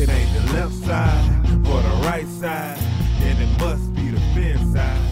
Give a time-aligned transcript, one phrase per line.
[0.00, 2.78] It ain't the left side or the right side,
[3.18, 5.10] then it must be the fin side.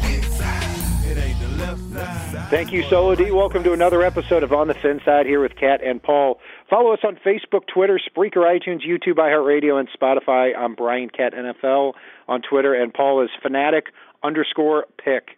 [2.48, 3.30] Thank you, Solo D.
[3.30, 6.40] Welcome to another episode of On the Fin Side here with Kat and Paul.
[6.70, 10.56] Follow us on Facebook, Twitter, Spreaker, iTunes, YouTube, iHeartRadio, and Spotify.
[10.56, 11.92] I'm Brian Cat NFL
[12.26, 13.88] on Twitter, and Paul is fanatic
[14.22, 15.36] underscore pick.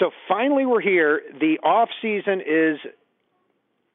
[0.00, 1.22] So finally, we're here.
[1.38, 2.78] The off season is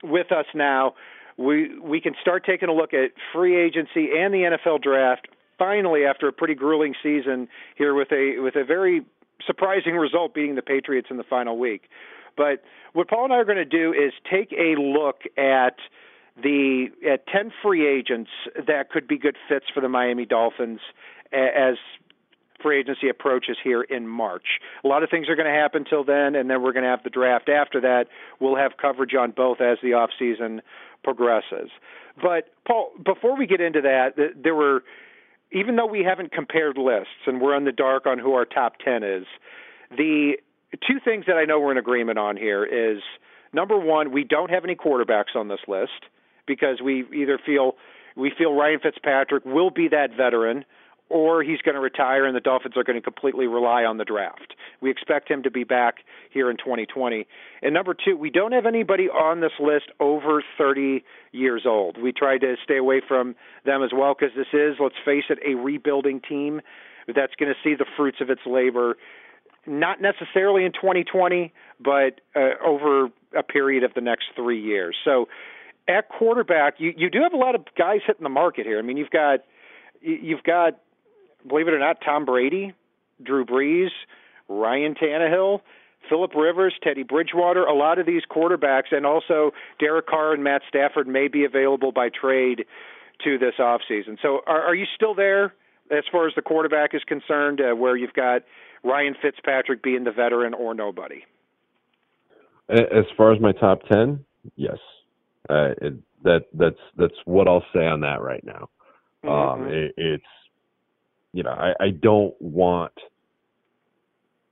[0.03, 0.93] with us now.
[1.41, 5.27] We we can start taking a look at free agency and the NFL draft.
[5.57, 9.05] Finally, after a pretty grueling season here, with a with a very
[9.45, 11.83] surprising result beating the Patriots in the final week.
[12.37, 15.75] But what Paul and I are going to do is take a look at
[16.41, 20.79] the at 10 free agents that could be good fits for the Miami Dolphins
[21.31, 21.75] as
[22.61, 24.59] free agency approaches here in March.
[24.83, 26.89] A lot of things are going to happen till then, and then we're going to
[26.89, 28.05] have the draft after that.
[28.39, 30.61] We'll have coverage on both as the off season
[31.03, 31.69] progresses.
[32.21, 34.83] But Paul, before we get into that, there were
[35.51, 38.77] even though we haven't compared lists and we're in the dark on who our top
[38.83, 39.25] 10 is,
[39.89, 40.33] the
[40.87, 43.01] two things that I know we're in agreement on here is
[43.53, 46.05] number one, we don't have any quarterbacks on this list
[46.47, 47.75] because we either feel
[48.15, 50.65] we feel Ryan Fitzpatrick will be that veteran
[51.09, 54.05] or he's going to retire and the Dolphins are going to completely rely on the
[54.05, 54.55] draft.
[54.81, 55.97] We expect him to be back
[56.31, 57.27] here in 2020.
[57.61, 62.01] And number two, we don't have anybody on this list over 30 years old.
[62.01, 65.39] We tried to stay away from them as well because this is, let's face it,
[65.45, 66.61] a rebuilding team
[67.07, 68.95] that's going to see the fruits of its labor
[69.67, 74.95] not necessarily in 2020, but uh, over a period of the next three years.
[75.05, 75.27] So
[75.87, 78.79] at quarterback, you you do have a lot of guys hitting the market here.
[78.79, 79.41] I mean, you've got
[80.01, 80.79] you've got
[81.47, 82.73] believe it or not, Tom Brady,
[83.23, 83.89] Drew Brees,
[84.51, 85.61] Ryan Tannehill.
[86.09, 90.63] Philip Rivers, Teddy Bridgewater, a lot of these quarterbacks, and also Derek Carr and Matt
[90.67, 92.65] Stafford may be available by trade
[93.23, 94.17] to this offseason.
[94.21, 95.53] So, are, are you still there
[95.91, 98.41] as far as the quarterback is concerned, uh, where you've got
[98.83, 101.23] Ryan Fitzpatrick being the veteran or nobody?
[102.69, 104.23] As far as my top ten,
[104.55, 104.77] yes,
[105.49, 108.69] uh, it, that that's that's what I'll say on that right now.
[109.23, 109.63] Um, mm-hmm.
[109.63, 110.23] Um, it, it's
[111.33, 112.93] you know I, I don't want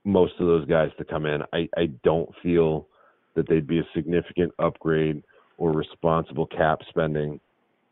[0.04, 1.42] most of those guys to come in.
[1.52, 2.86] I, I don't feel
[3.34, 5.22] that they'd be a significant upgrade
[5.58, 7.40] or responsible cap spending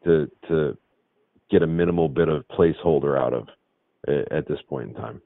[0.05, 0.77] to to
[1.51, 3.49] get a minimal bit of placeholder out of
[4.31, 5.21] at this point in time.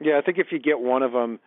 [0.00, 1.40] Yeah, I think if you get one of them,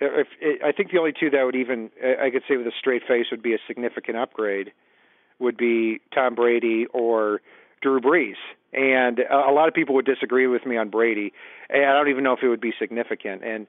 [0.00, 0.28] if
[0.64, 3.26] I think the only two that would even I could say with a straight face
[3.30, 4.72] would be a significant upgrade
[5.38, 7.40] would be Tom Brady or
[7.82, 8.36] Drew Brees.
[8.72, 11.32] And a lot of people would disagree with me on Brady,
[11.68, 13.42] and I don't even know if it would be significant.
[13.42, 13.66] And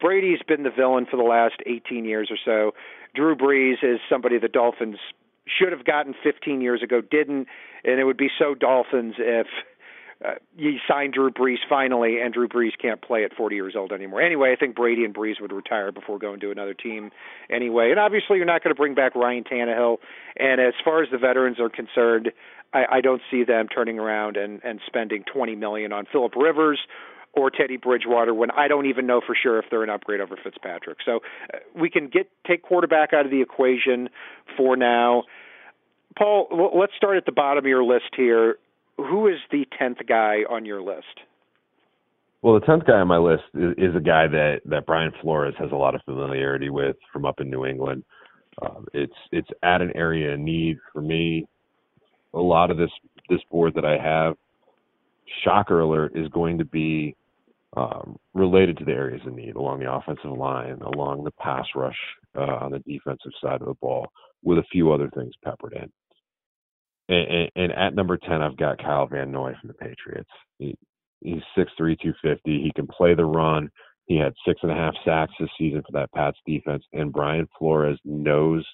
[0.00, 2.72] Brady's been the villain for the last 18 years or so.
[3.14, 4.98] Drew Brees is somebody the Dolphins
[5.46, 7.48] should have gotten 15 years ago, didn't,
[7.84, 9.48] and it would be so Dolphins if
[10.24, 13.92] uh, you signed Drew Brees finally, and Drew Brees can't play at 40 years old
[13.92, 14.20] anymore.
[14.20, 17.10] Anyway, I think Brady and Brees would retire before going to another team
[17.50, 17.90] anyway.
[17.90, 19.96] And obviously, you're not going to bring back Ryan Tannehill.
[20.36, 22.30] And as far as the veterans are concerned,
[22.72, 26.80] I, I don't see them turning around and, and spending 20 million on Philip Rivers
[27.34, 30.36] or Teddy Bridgewater when I don't even know for sure if they're an upgrade over
[30.42, 30.98] Fitzpatrick.
[31.04, 31.20] So
[31.52, 34.08] uh, we can get take quarterback out of the equation
[34.56, 35.24] for now.
[36.16, 38.56] Paul, let's start at the bottom of your list here
[38.96, 41.20] who is the tenth guy on your list?
[42.42, 45.54] Well, the tenth guy on my list is, is, a guy that that Brian Flores
[45.58, 48.04] has a lot of familiarity with from up in New England.
[48.60, 51.46] Um, it's it's at an area of need for me.
[52.34, 52.90] A lot of this
[53.28, 54.34] this board that I have,
[55.44, 57.16] shocker alert, is going to be
[57.76, 61.96] um, related to the areas of need along the offensive line, along the pass rush
[62.36, 64.08] uh, on the defensive side of the ball,
[64.42, 65.90] with a few other things peppered in.
[67.08, 70.30] And, and, at number 10, I've got Kyle Van Noy from the Patriots.
[70.58, 70.76] He,
[71.20, 72.62] he's 6'3", 250.
[72.62, 73.70] He can play the run.
[74.06, 76.84] He had six and a half sacks this season for that Pats defense.
[76.92, 78.66] And Brian Flores knows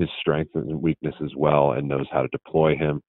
[0.00, 3.02] his strengths and weaknesses well and knows how to deploy him.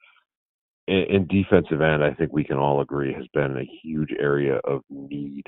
[0.88, 4.82] In, defensive end, I think we can all agree has been a huge area of
[4.90, 5.46] need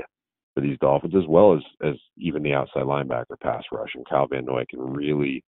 [0.54, 3.90] for these Dolphins, as well as as even the outside linebacker pass rush.
[3.95, 5.44] And Kyle Van Noy can really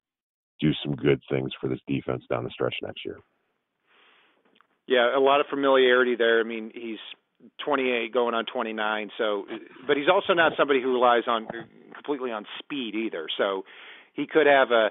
[0.59, 3.19] do some good things for this defense down the stretch next year.
[4.87, 6.39] Yeah, a lot of familiarity there.
[6.39, 6.99] I mean, he's
[7.63, 9.43] 28 going on 29 so
[9.85, 11.45] but he's also not somebody who relies on
[11.93, 13.63] completely on speed either so
[14.13, 14.89] he could have a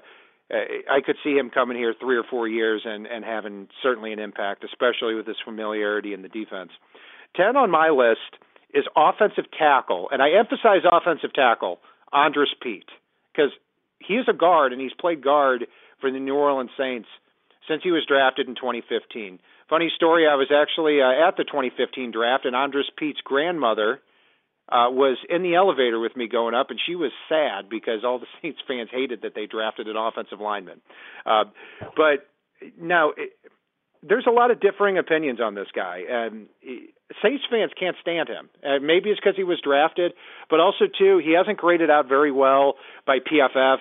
[0.51, 4.19] I could see him coming here 3 or 4 years and and having certainly an
[4.19, 6.71] impact especially with his familiarity in the defense.
[7.37, 8.43] 10 on my list
[8.73, 11.81] is offensive tackle and I emphasize offensive tackle
[12.13, 12.89] Andrus Peat,
[13.35, 13.51] cuz
[13.99, 15.67] he is a guard and he's played guard
[16.01, 17.09] for the New Orleans Saints
[17.67, 19.39] since he was drafted in 2015
[19.69, 24.01] Funny story, I was actually uh, at the 2015 draft, and Andrus Peat's grandmother
[24.69, 28.19] uh, was in the elevator with me going up, and she was sad because all
[28.19, 30.81] the Saints fans hated that they drafted an offensive lineman.
[31.27, 31.45] Uh,
[31.97, 32.29] but
[32.81, 33.33] now, it,
[34.07, 36.47] there's a lot of differing opinions on this guy, and
[37.23, 38.49] Saints fans can't stand him.
[38.63, 40.13] Uh, maybe it's because he was drafted,
[40.51, 42.75] but also too he hasn't graded out very well
[43.07, 43.79] by PFF.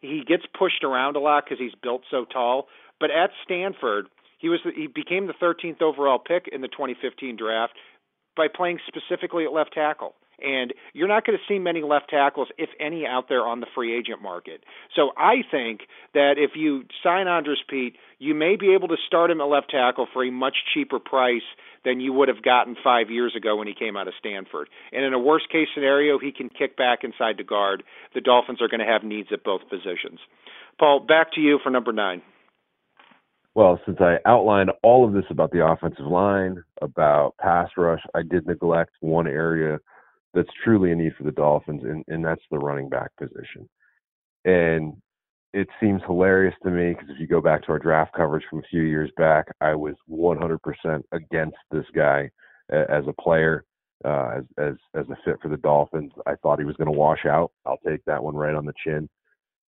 [0.00, 2.66] He gets pushed around a lot because he's built so tall.
[3.00, 4.06] But at Stanford,
[4.38, 7.72] he was he became the 13th overall pick in the 2015 draft
[8.36, 10.14] by playing specifically at left tackle.
[10.42, 13.66] And you're not going to see many left tackles, if any, out there on the
[13.74, 14.64] free agent market.
[14.94, 15.80] So I think
[16.12, 19.70] that if you sign Andrus Peat, you may be able to start him at left
[19.70, 21.42] tackle for a much cheaper price
[21.84, 24.68] than you would have gotten five years ago when he came out of Stanford.
[24.92, 27.82] And in a worst case scenario, he can kick back inside the guard.
[28.14, 30.20] The Dolphins are going to have needs at both positions.
[30.78, 32.22] Paul, back to you for number nine.
[33.54, 38.22] Well, since I outlined all of this about the offensive line, about pass rush, I
[38.22, 39.78] did neglect one area
[40.34, 43.68] that's truly a need for the Dolphins, and, and that's the running back position.
[44.44, 44.94] And
[45.52, 48.58] it seems hilarious to me because if you go back to our draft coverage from
[48.58, 50.58] a few years back, I was 100%
[51.12, 52.30] against this guy
[52.70, 53.64] as a player,
[54.04, 56.12] uh, as as as a fit for the Dolphins.
[56.26, 57.52] I thought he was going to wash out.
[57.64, 59.08] I'll take that one right on the chin.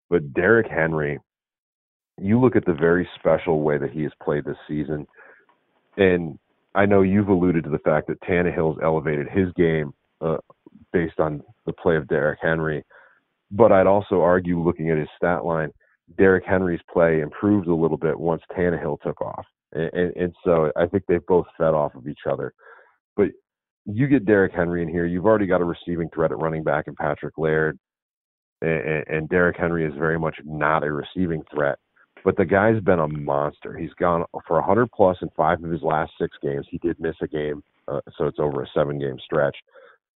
[0.09, 1.19] But Derrick Henry
[2.21, 5.07] you look at the very special way that he has played this season,
[5.97, 6.37] and
[6.75, 10.37] I know you've alluded to the fact that Tannehill's elevated his game uh,
[10.91, 12.83] based on the play of Derrick Henry,
[13.51, 15.71] but I'd also argue, looking at his stat line,
[16.17, 20.87] Derrick Henry's play improved a little bit once Tannehill took off, and, and, so I
[20.87, 22.53] think they've both fed off of each other.
[23.15, 23.27] But
[23.85, 26.87] you get Derrick Henry in here, you've already got a receiving threat at running back
[26.87, 27.77] in Patrick Laird,
[28.61, 31.77] and, and Derrick Henry is very much not a receiving threat.
[32.23, 33.77] But the guy's been a monster.
[33.77, 36.65] He's gone for 100 plus in five of his last six games.
[36.69, 39.57] He did miss a game, uh, so it's over a seven game stretch.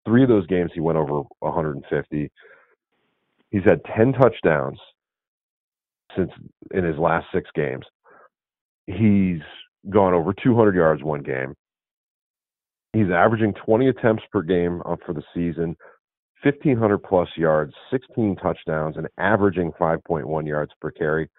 [0.08, 2.32] Three of those games he went over 150.
[3.52, 4.80] He's had 10 touchdowns
[6.16, 6.32] since
[6.74, 7.86] in his last six games.
[8.86, 9.42] He's
[9.90, 11.54] gone over 200 yards one game.
[12.94, 15.76] He's averaging 20 attempts per game uh, for the season,
[16.44, 21.30] 1,500 plus yards, 16 touchdowns, and averaging 5.1 yards per carry.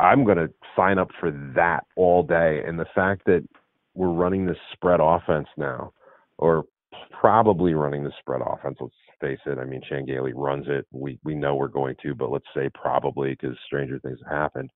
[0.00, 2.62] I'm going to sign up for that all day.
[2.66, 3.46] And the fact that
[3.94, 5.92] we're running this spread offense now,
[6.38, 6.64] or
[7.10, 8.78] probably running the spread offense.
[8.80, 9.58] Let's face it.
[9.58, 10.86] I mean, Chan Gailey runs it.
[10.90, 14.70] We we know we're going to, but let's say probably because stranger things have happened.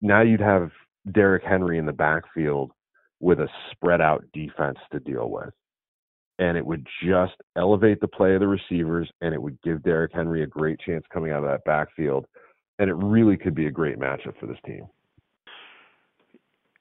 [0.00, 0.70] Now you'd have
[1.12, 2.72] Derrick Henry in the backfield
[3.20, 5.50] with a spread out defense to deal with.
[6.38, 10.12] And it would just elevate the play of the receivers and it would give Derrick
[10.14, 12.26] Henry a great chance coming out of that backfield
[12.78, 14.86] and it really could be a great matchup for this team.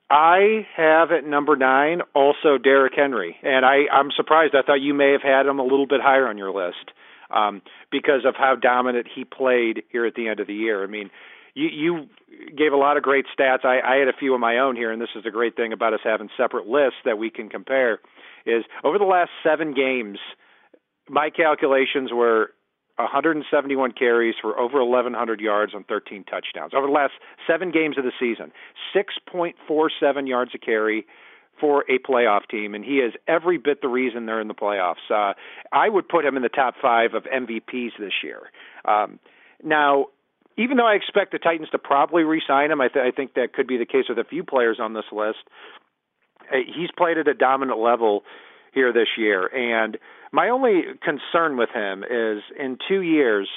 [0.09, 4.55] I have at number nine also Derrick Henry, and I, I'm surprised.
[4.55, 6.91] I thought you may have had him a little bit higher on your list
[7.29, 10.83] um, because of how dominant he played here at the end of the year.
[10.83, 11.09] I mean,
[11.55, 12.07] you, you
[12.55, 13.65] gave a lot of great stats.
[13.65, 15.73] I, I had a few of my own here, and this is the great thing
[15.73, 17.99] about us having separate lists that we can compare.
[18.45, 20.19] Is over the last seven games,
[21.09, 22.51] my calculations were
[22.97, 27.13] 171 carries for over 1,100 yards on 13 touchdowns over the last
[27.45, 28.51] seven games of the season.
[28.95, 31.05] 6.47 yards a carry
[31.59, 35.09] for a playoff team, and he is every bit the reason they're in the playoffs.
[35.09, 35.33] Uh,
[35.71, 38.51] I would put him in the top five of MVPs this year.
[38.85, 39.19] Um,
[39.63, 40.07] now,
[40.57, 43.53] even though I expect the Titans to probably re-sign him, I, th- I think that
[43.53, 45.39] could be the case with a few players on this list.
[46.51, 48.23] He's played at a dominant level
[48.73, 49.97] here this year, and
[50.31, 53.47] my only concern with him is in two years,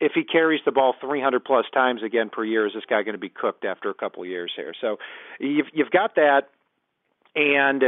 [0.00, 3.14] if he carries the ball 300 plus times again per year, is this guy going
[3.14, 4.72] to be cooked after a couple of years here?
[4.80, 4.98] So
[5.38, 6.48] you've you've got that,
[7.36, 7.84] and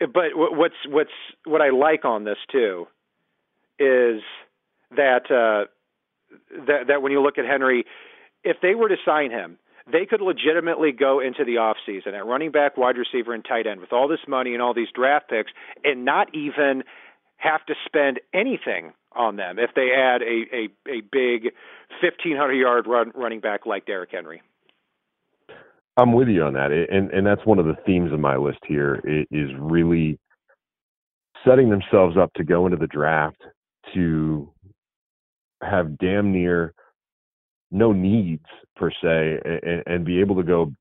[0.00, 1.10] but what's what's
[1.44, 2.86] what I like on this too
[3.78, 4.20] is
[4.90, 5.66] that uh,
[6.66, 7.86] that that when you look at Henry,
[8.44, 9.58] if they were to sign him,
[9.90, 13.80] they could legitimately go into the offseason at running back, wide receiver, and tight end
[13.80, 15.52] with all this money and all these draft picks
[15.84, 16.82] and not even
[17.36, 21.52] have to spend anything on them if they add a, a, a big
[22.02, 24.42] 1,500 yard run, running back like Derrick Henry.
[25.96, 28.58] I'm with you on that, and and that's one of the themes of my list
[28.66, 29.00] here
[29.30, 30.18] is really
[31.46, 33.42] setting themselves up to go into the draft
[33.94, 34.52] to
[35.62, 36.74] have damn near
[37.70, 38.44] no needs
[38.76, 40.72] per se, and, and be able to go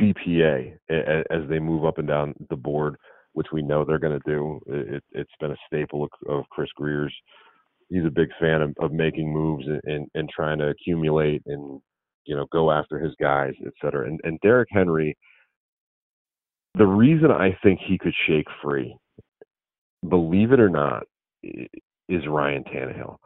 [0.00, 2.96] BPA as they move up and down the board,
[3.32, 4.60] which we know they're going to do.
[4.66, 7.14] It, has been a staple of, Chris Grier's.
[7.88, 11.80] He's a big fan of, of making moves and, and, and trying to accumulate and
[12.28, 14.06] you know, go after his guys, et cetera.
[14.06, 15.16] And, and Derrick Henry,
[16.76, 18.94] the reason I think he could shake free,
[20.06, 21.04] believe it or not,
[21.42, 23.16] is Ryan Tannehill.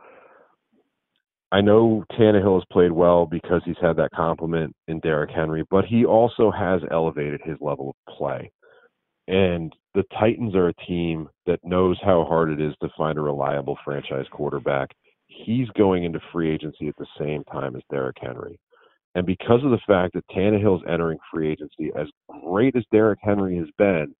[1.52, 5.84] I know Tannehill has played well because he's had that compliment in Derrick Henry, but
[5.84, 8.50] he also has elevated his level of play.
[9.28, 13.20] And the Titans are a team that knows how hard it is to find a
[13.20, 14.88] reliable franchise quarterback.
[15.26, 18.58] He's going into free agency at the same time as Derrick Henry.
[19.14, 22.06] And because of the fact that Tannehill's entering free agency, as
[22.42, 24.14] great as Derrick Henry has been,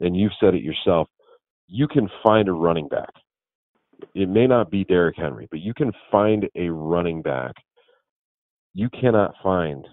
[0.00, 1.06] and you've said it yourself,
[1.68, 3.10] you can find a running back.
[4.14, 7.52] It may not be Derrick Henry, but you can find a running back.
[8.74, 9.86] You cannot find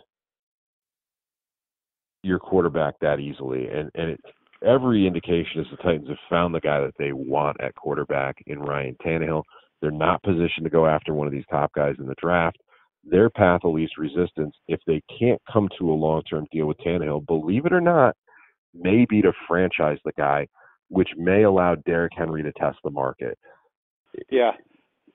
[2.23, 3.67] your quarterback that easily.
[3.67, 4.21] And and it,
[4.65, 8.59] every indication is the Titans have found the guy that they want at quarterback in
[8.59, 9.43] Ryan Tannehill.
[9.81, 12.57] They're not positioned to go after one of these top guys in the draft
[13.03, 16.77] their path of least resistance, if they can't come to a long term deal with
[16.77, 18.15] Tannehill, believe it or not,
[18.73, 20.47] may be to franchise the guy,
[20.89, 23.37] which may allow Derrick Henry to test the market.
[24.29, 24.51] Yeah.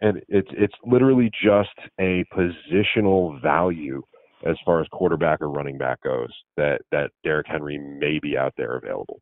[0.00, 1.70] And it's it's literally just
[2.00, 4.02] a positional value
[4.44, 8.54] as far as quarterback or running back goes that that Derrick Henry may be out
[8.56, 9.20] there available.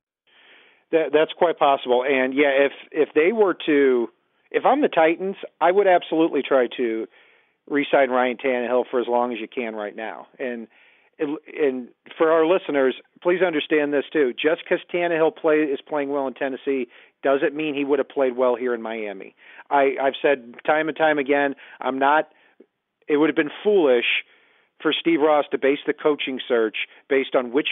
[0.91, 2.05] That that's quite possible.
[2.07, 4.09] And yeah, if if they were to
[4.51, 7.07] if I'm the Titans, I would absolutely try to
[7.69, 10.27] re-sign Ryan Tannehill for as long as you can right now.
[10.39, 10.67] And
[11.19, 11.89] and
[12.19, 14.33] for our listeners, please understand this too.
[14.33, 16.89] Just because Tannehill play is playing well in Tennessee
[17.23, 19.35] doesn't mean he would have played well here in Miami.
[19.73, 22.29] I, I've said time and time again, I'm not.
[23.09, 24.05] It would have been foolish
[24.81, 26.77] for Steve Ross to base the coaching search
[27.09, 27.69] based on which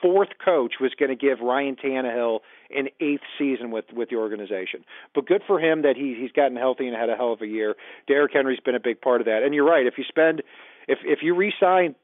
[0.00, 2.40] fourth coach was going to give Ryan Tannehill
[2.76, 4.84] an eighth season with with the organization.
[5.14, 7.46] But good for him that he he's gotten healthy and had a hell of a
[7.46, 7.74] year.
[8.06, 9.42] Derrick Henry's been a big part of that.
[9.42, 9.86] And you're right.
[9.86, 10.42] If you spend
[10.88, 11.94] if if you re-sign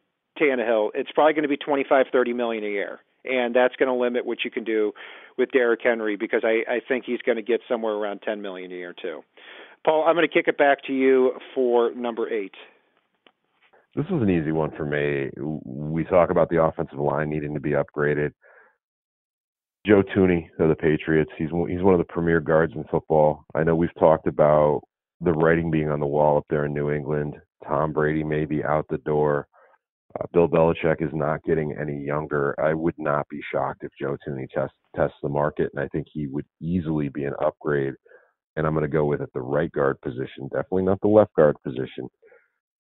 [0.41, 3.89] Tannehill, it's probably going to be twenty five thirty million a year, and that's going
[3.89, 4.93] to limit what you can do
[5.39, 8.71] with Derrick Henry because I I think he's going to get somewhere around ten million
[8.73, 9.23] a year too.
[9.85, 12.55] Paul, I'm going to kick it back to you for number eight.
[13.97, 15.31] This is an easy one for me.
[15.65, 18.33] We talk about the offensive line needing to be upgraded.
[19.87, 21.31] Joe Thuney of the Patriots.
[21.39, 23.45] He's he's one of the premier guards in football.
[23.55, 24.83] I know we've talked about
[25.21, 27.35] the writing being on the wall up there in New England.
[27.67, 29.49] Tom Brady may be out the door.
[30.19, 32.55] Uh, Bill Belichick is not getting any younger.
[32.61, 36.07] I would not be shocked if Joe Thuney tests tests the market, and I think
[36.13, 37.95] he would easily be an upgrade.
[38.57, 41.33] And I'm going to go with at the right guard position, definitely not the left
[41.35, 42.09] guard position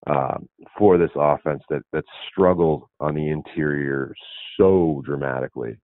[0.08, 4.12] um, for this offense that that struggled on the interior
[4.56, 5.76] so dramatically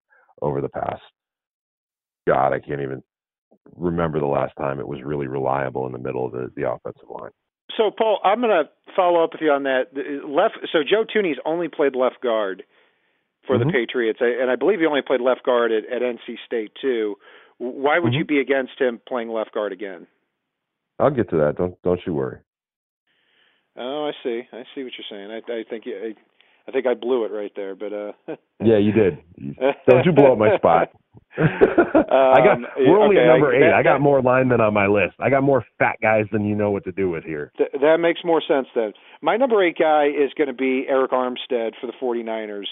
[0.42, 1.02] over the past.
[2.26, 3.02] God, I can't even
[3.76, 7.08] remember the last time it was really reliable in the middle of the, the offensive
[7.08, 7.30] line.
[7.76, 9.94] So, Paul, I'm going to follow up with you on that.
[10.26, 10.54] Left.
[10.72, 12.64] So, Joe Thuney's only played left guard
[13.46, 13.68] for mm-hmm.
[13.68, 17.16] the Patriots, and I believe he only played left guard at, at NC State too.
[17.58, 18.18] Why would mm-hmm.
[18.18, 20.06] you be against him playing left guard again?
[20.98, 21.56] I'll get to that.
[21.56, 22.38] Don't don't you worry.
[23.76, 24.42] Oh, I see.
[24.52, 25.30] I see what you're saying.
[25.30, 26.14] I, I think I,
[26.68, 28.12] I think I blew it right there, but uh.
[28.64, 29.18] yeah, you did.
[29.88, 30.90] Don't you blow up my spot.
[31.38, 32.56] I got.
[32.56, 33.70] Um, we're only okay, at number I, eight.
[33.70, 35.14] That, I got more line than on my list.
[35.20, 37.52] I got more fat guys than you know what to do with here.
[37.58, 38.92] Th- that makes more sense then.
[39.22, 42.66] My number eight guy is going to be Arik Armstead for the 49ers.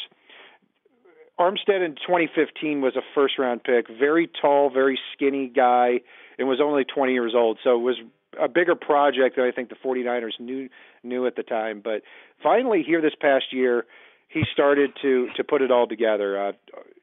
[1.38, 6.00] Armstead in 2015 was a first round pick, very tall, very skinny guy,
[6.38, 7.58] and was only 20 years old.
[7.62, 7.96] So it was
[8.40, 10.68] a bigger project than I think the 49ers knew
[11.02, 11.80] knew at the time.
[11.82, 12.02] But
[12.42, 13.84] finally, here this past year,
[14.28, 16.48] he started to to put it all together.
[16.48, 16.52] Uh,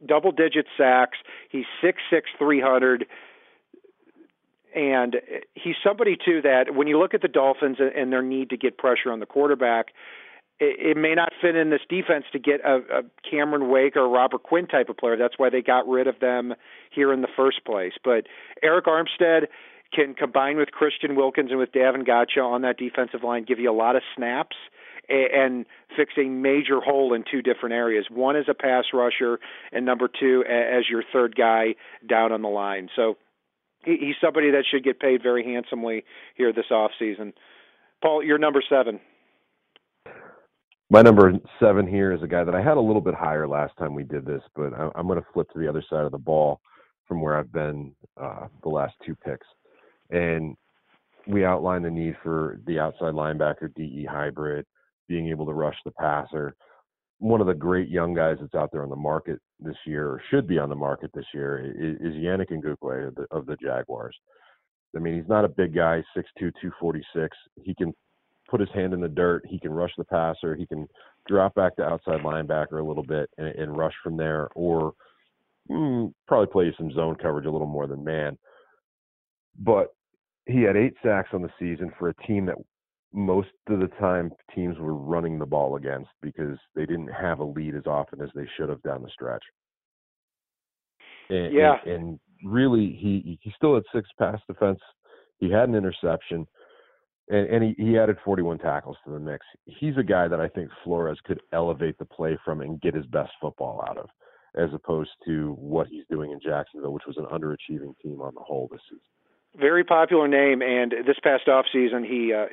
[0.06, 1.18] double digit sacks.
[1.50, 3.06] He's six six three hundred.
[4.74, 5.18] And
[5.54, 8.78] he's somebody too that when you look at the Dolphins and their need to get
[8.78, 9.88] pressure on the quarterback,
[10.62, 14.06] it, it may not fit in this defense to get a, a Cameron Wake or
[14.06, 15.18] a Robert Quinn type of player.
[15.18, 16.54] That's why they got rid of them
[16.90, 17.94] here in the first place.
[18.02, 18.28] But
[18.64, 19.48] Arik Armstead,
[19.93, 23.71] can combine with Christian Wilkins and with Davon Godchaux on that defensive line, give you
[23.71, 24.55] a lot of snaps
[25.10, 25.65] and
[25.98, 28.05] fix a major hole in two different areas.
[28.10, 29.39] One is a pass rusher,
[29.71, 31.75] and number two as your third guy
[32.07, 32.89] down on the line.
[32.95, 33.17] So
[33.83, 36.05] he's somebody that should get paid very handsomely
[36.36, 37.33] here this off season.
[38.01, 39.00] Paul, you're number seven.
[40.89, 43.77] My number seven here is a guy that I had a little bit higher last
[43.77, 46.12] time we did this, but I, am going to flip to the other side of
[46.12, 46.60] the ball
[47.07, 49.48] from where I've been uh, the last two picks.
[50.12, 50.56] And
[51.27, 54.65] we outlined the need for the outside linebacker DE hybrid,
[55.08, 56.56] being able to rush the passer.
[57.20, 60.22] One of the great young guys that's out there on the market this year, or
[60.30, 63.56] should be on the market this year, is, is Yannick Ngakoue of the, of the
[63.58, 64.15] Jaguars.
[64.96, 67.38] I mean, he's not a big guy, 6'2", 246.
[67.63, 67.94] He can
[68.50, 69.44] put his hand in the dirt.
[69.48, 70.56] He can rush the passer.
[70.56, 70.88] He can
[71.27, 74.94] drop back to outside linebacker a little bit and, and rush from there, or
[75.70, 78.38] mm, probably play some zone coverage a little more than man.
[79.60, 79.94] But
[80.48, 82.55] he had eight sacks on the season for a team that
[83.13, 87.43] most of the time teams were running the ball against because they didn't have a
[87.43, 89.43] lead as often as they should have down the stretch.
[91.29, 91.75] And, yeah.
[91.86, 94.79] And, and really, he he still had six pass defense.
[95.39, 96.48] He had an interception,
[97.29, 99.45] and, and he, he added 41 tackles to the mix.
[99.65, 103.05] He's a guy that I think Flores could elevate the play from and get his
[103.07, 104.10] best football out of,
[104.55, 108.41] as opposed to what he's doing in Jacksonville, which was an underachieving team on the
[108.41, 109.01] whole this season.
[109.60, 112.46] Very popular name, and this past off season he uh,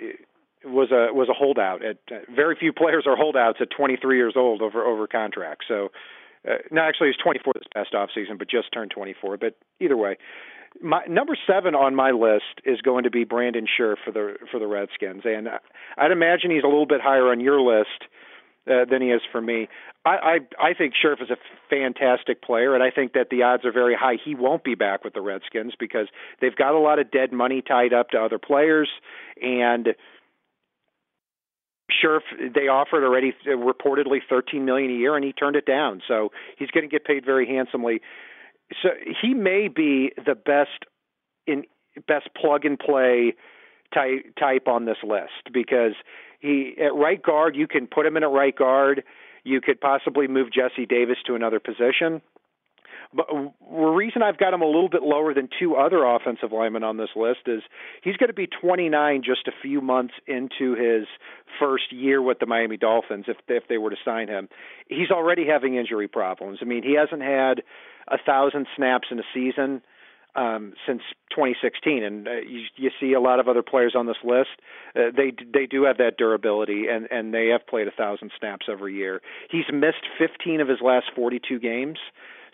[0.65, 1.85] was a was a holdout.
[1.85, 5.65] At uh, very few players are holdouts at 23 years old over over contract.
[5.69, 5.91] So,
[6.49, 9.37] uh, no, actually, he's 24 this past off season, but just turned 24.
[9.37, 10.17] But either way,
[10.83, 14.59] my number seven on my list is going to be Brandon Scherff for the for
[14.59, 15.49] the Redskins, and
[15.97, 18.11] I'd imagine he's a little bit higher on your list
[18.69, 19.69] uh, than he is for me.
[20.05, 20.11] I,
[20.61, 21.37] I I think Scherff is a
[21.71, 25.05] fantastic player, and I think that the odds are very high he won't be back
[25.05, 26.09] with the Redskins because
[26.41, 28.89] they've got a lot of dead money tied up to other players,
[29.41, 29.89] and
[31.91, 32.23] Scherff
[32.55, 36.03] they offered already uh, reportedly 13 million a year, and he turned it down.
[36.07, 38.01] So he's going to get paid very handsomely
[38.83, 38.91] so
[39.23, 40.85] he may be the best
[41.47, 41.65] in
[42.07, 43.35] best plug and play
[43.93, 45.93] type type on this list because
[46.41, 49.05] he at right guard you can put him in at right guard.
[49.45, 52.21] You could possibly move Jesse Davis to another position.
[53.15, 56.85] But the reason I've got him a little bit lower than two other offensive linemen
[56.85, 57.63] on this list is
[58.03, 61.07] he's going to be 29 just a few months into his
[61.59, 64.49] first year with the Miami Dolphins if if they were to sign him.
[64.89, 66.59] He's already having injury problems.
[66.61, 67.63] I mean, he hasn't had
[68.09, 69.81] a thousand snaps in a season
[70.37, 74.17] um, since 2016, and uh, you, you see a lot of other players on this
[74.23, 74.51] list.
[74.95, 78.67] Uh, they they do have that durability, and and they have played a thousand snaps
[78.71, 79.21] every year.
[79.51, 81.99] He's missed 15 of his last 42 games,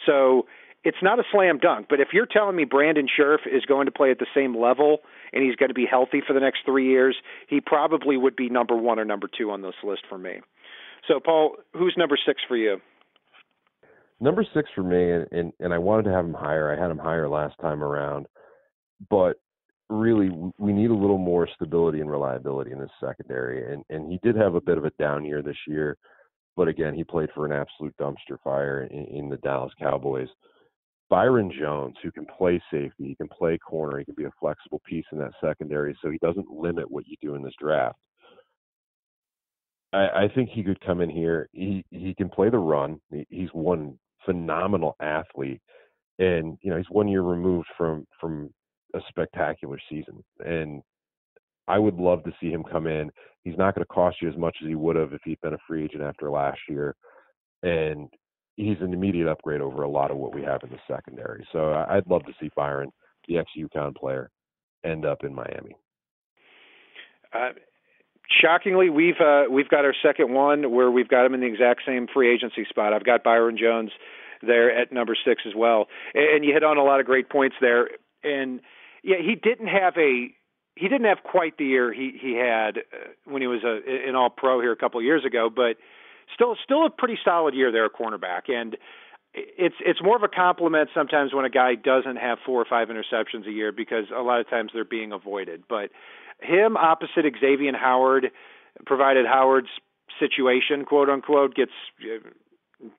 [0.07, 0.47] so
[0.85, 1.87] it's not a slam dunk.
[1.89, 4.99] But if you're telling me Brandon Scherff is going to play at the same level
[5.33, 7.17] and he's going to be healthy for the next three years,
[7.49, 10.41] he probably would be number one or number two on this list for me.
[11.09, 12.81] So, Paul, who's number six for you?
[14.21, 16.73] Number six for me, and, and, and I wanted to have him higher.
[16.73, 18.27] I had him higher last time around,
[19.11, 19.37] but
[19.91, 23.73] really we need a little more stability and reliability in this secondary.
[23.73, 25.97] And and he did have a bit of a down year this year,
[26.57, 30.29] but again, he played for an absolute dumpster fire in, in the Dallas Cowboys.
[31.11, 34.81] Byron Jones, who can play safety, he can play corner, he can be a flexible
[34.89, 37.99] piece in that secondary, so he doesn't limit what you do in this draft.
[39.93, 41.49] I, I think he could come in here.
[41.53, 43.01] He he can play the run.
[43.11, 45.61] He, he's one phenomenal athlete,
[46.19, 48.51] and you know he's one year removed from from
[48.95, 50.23] a spectacular season.
[50.45, 50.83] And
[51.67, 53.11] I would love to see him come in.
[53.43, 55.55] He's not going to cost you as much as he would have if he'd been
[55.55, 56.95] a free agent after last year,
[57.63, 58.09] and
[58.57, 61.47] he's an immediate upgrade over a lot of what we have in the secondary.
[61.53, 62.91] So I'd love to see Byron,
[63.29, 64.31] the ex UConn player,
[64.85, 65.77] end up in Miami.
[67.33, 67.51] Uh,
[68.29, 71.83] shockingly, we've uh, we've got our second one where we've got him in the exact
[71.87, 72.93] same free agency spot.
[72.93, 73.91] I've got Byron Jones
[74.43, 77.29] there at number six as well, and, and you hit on a lot of great
[77.29, 77.89] points there.
[78.23, 78.61] And
[79.03, 80.29] yeah, he didn't have a
[80.77, 84.15] he didn't have quite the year he he had uh, when he was a an
[84.15, 85.77] All Pro here a couple of years ago, but
[86.35, 88.49] still still a pretty solid year there, at cornerback.
[88.49, 88.77] And
[89.35, 92.89] it's it's more of a compliment sometimes when a guy doesn't have four or five
[92.89, 95.65] interceptions a year because a lot of times they're being avoided.
[95.69, 95.91] But
[96.41, 98.31] him opposite Xavier Howard,
[98.87, 99.69] provided Howard's
[100.19, 101.73] situation, quote unquote, gets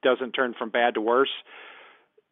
[0.01, 1.29] doesn't turn from bad to worse,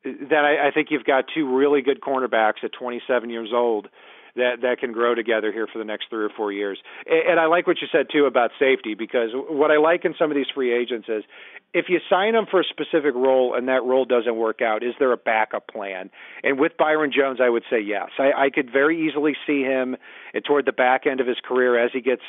[0.03, 3.87] then I, I think you've got two really good cornerbacks at 27 years old
[4.35, 6.79] that that can grow together here for the next three or four years.
[7.05, 10.15] And, and I like what you said too about safety because what I like in
[10.17, 11.23] some of these free agents is
[11.73, 14.93] if you sign them for a specific role and that role doesn't work out, is
[14.99, 16.09] there a backup plan?
[16.43, 18.09] And with Byron Jones, I would say yes.
[18.19, 19.97] I, I could very easily see him
[20.45, 22.21] toward the back end of his career as he gets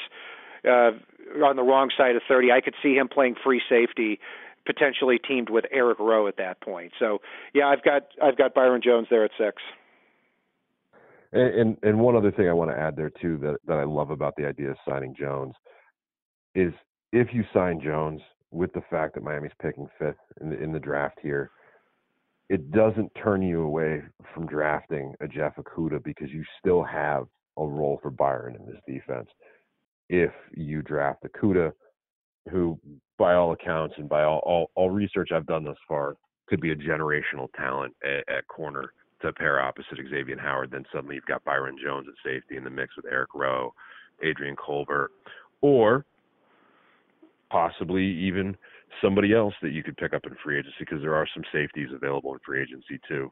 [0.66, 0.92] uh,
[1.44, 2.52] on the wrong side of 30.
[2.52, 4.18] I could see him playing free safety
[4.66, 6.92] potentially teamed with Eric Rowe at that point.
[6.98, 7.20] So
[7.52, 9.62] yeah, I've got I've got Byron Jones there at six.
[11.34, 14.10] And, and, one other thing I want to add there too that that I love
[14.10, 15.54] about the idea of signing Jones
[16.54, 16.72] is
[17.12, 18.20] if you sign Jones
[18.52, 21.50] with the fact that Miami's picking fifth in the in the draft here,
[22.48, 27.24] it doesn't turn you away from drafting a Jeff Okudah because you still have
[27.58, 29.28] a role for Byron in this defense.
[30.08, 31.72] If you draft Okudah,
[32.50, 32.78] who
[33.18, 36.14] by all accounts and by all, all, all research I've done thus far
[36.46, 41.14] could be a generational talent at, at corner to pair opposite Xavier Howard, then suddenly
[41.14, 43.72] you've got Byron Jones at safety in the mix with Eric Rowe,
[44.22, 45.10] Adrian Colbert,
[45.60, 46.04] or
[47.50, 48.56] possibly even
[49.02, 51.88] somebody else that you could pick up in free agency because there are some safeties
[51.94, 53.30] available in free agency too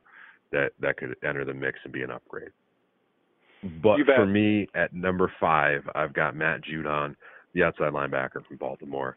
[0.50, 2.50] that that could enter the mix and be an upgrade.
[3.82, 7.14] But for me, at number five, I've got Matt Judon,
[7.54, 9.16] the outside linebacker from Baltimore.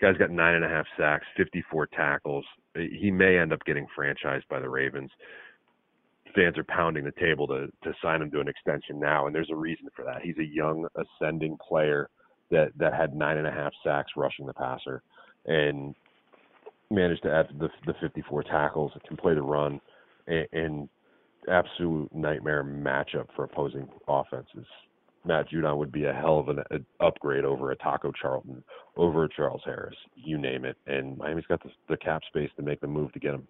[0.00, 2.44] Guy's got nine and a half sacks, 54 tackles.
[2.74, 5.10] He may end up getting franchised by the Ravens.
[6.36, 9.50] Fans are pounding the table to to sign him to an extension now, and there's
[9.50, 10.22] a reason for that.
[10.22, 12.10] He's a young, ascending player
[12.50, 15.02] that that had nine and a half sacks rushing the passer,
[15.46, 15.94] and
[16.90, 18.92] managed to add the the 54 tackles.
[19.08, 19.80] Can play the run,
[20.26, 20.88] and, and
[21.48, 24.66] absolute nightmare matchup for opposing offenses.
[25.24, 28.62] Matt Judon would be a hell of an a upgrade over a Taco Charlton,
[28.96, 30.76] over a Charles Harris, you name it.
[30.86, 33.48] And Miami's got the, the cap space to make the move to get him.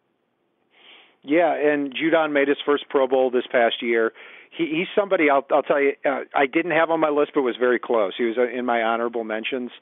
[1.26, 4.12] Yeah, and Judon made his first Pro Bowl this past year.
[4.56, 5.92] He, he's somebody I'll, I'll tell you.
[6.04, 8.12] Uh, I didn't have on my list, but was very close.
[8.16, 9.72] He was uh, in my honorable mentions,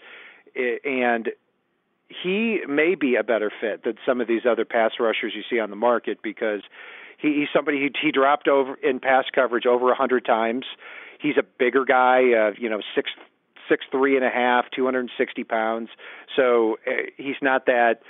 [0.57, 1.29] and
[2.09, 5.61] he may be a better fit than some of these other pass rushers you see
[5.61, 6.63] on the market because
[7.19, 10.65] he, he's somebody he, he dropped over in pass coverage over a hundred times.
[11.21, 13.11] He's a bigger guy, uh, you know, six
[13.69, 15.91] six three and a half, two hundred and sixty pounds.
[16.37, 18.01] So uh, he's not that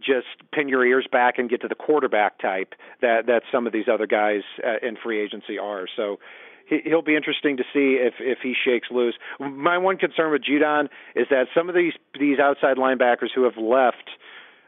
[0.00, 3.72] just pin your ears back and get to the quarterback type that that some of
[3.72, 5.86] these other guys uh, in free agency are.
[5.96, 6.18] So
[6.66, 9.14] he, he'll be interesting to see if if he shakes loose.
[9.38, 13.56] My one concern with Judon is that some of these these outside linebackers who have
[13.56, 14.10] left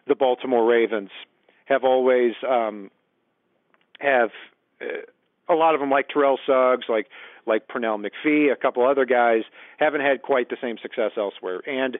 [0.06, 1.10] the Baltimore Ravens
[1.66, 2.90] have always um,
[4.00, 4.30] have
[4.80, 4.86] uh,
[5.48, 7.08] a lot of them like Terrell Suggs, like
[7.46, 9.42] like Pernell McPhee, a couple other guys
[9.78, 11.60] haven't had quite the same success elsewhere.
[11.66, 11.98] And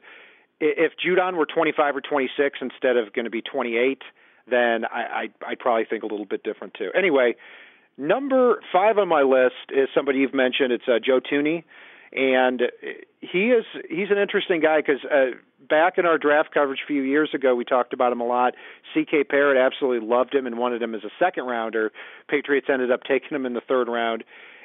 [0.63, 4.03] if Judon were 25 or 26 instead of going to be 28,
[4.49, 6.91] then I, I I'd probably think a little bit different too.
[6.95, 7.37] Anyway,
[7.99, 10.73] number five on my list is somebody you've mentioned.
[10.73, 11.65] It's uh, Joe Thuney,
[12.13, 12.63] and
[13.21, 15.37] he is he's an interesting guy because uh,
[15.69, 18.55] back in our draft coverage a few years ago, we talked about him a lot.
[18.95, 19.25] C.K.
[19.25, 21.93] Parrott absolutely loved him and wanted him as a second rounder.
[22.29, 24.25] Patriots ended up taking him in the third round,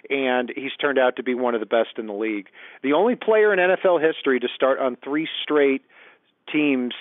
[0.10, 2.48] and he's turned out to be one of the best in the league.
[2.84, 5.84] The only player in NFL history to start on three straight
[6.52, 6.94] teams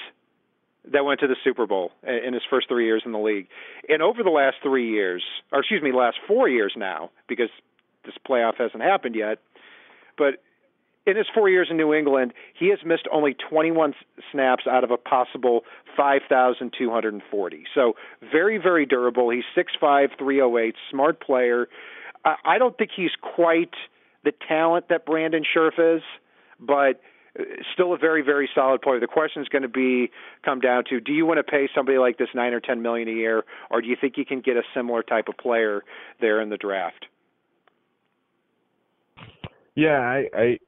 [0.92, 3.48] that went to the Super Bowl in his first three years in the league.
[3.88, 7.50] And over the last three years, or excuse me, last four years now, because
[8.04, 9.38] this playoff hasn't happened yet,
[10.16, 10.42] but
[11.06, 13.94] in his four years in New England, he has missed only 21
[14.32, 15.62] snaps out of a possible
[15.96, 17.64] 5,240.
[17.74, 17.94] So
[18.32, 19.30] very, very durable.
[19.30, 21.68] He's 6'5", 308, smart player.
[22.24, 23.74] I don't think he's quite
[24.24, 26.02] the talent that Brandon Scherff is,
[26.58, 27.00] but
[27.38, 29.00] uh, still a very, very solid player.
[29.00, 30.10] The question is going to be
[30.44, 33.08] come down to: Do you want to pay somebody like this nine or ten million
[33.08, 35.82] a year, or do you think you can get a similar type of player
[36.20, 37.06] there in the draft?
[39.74, 40.58] Yeah, I, I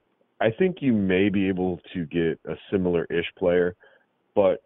[0.40, 3.74] I think you may be able to get a similar ish player,
[4.34, 4.62] but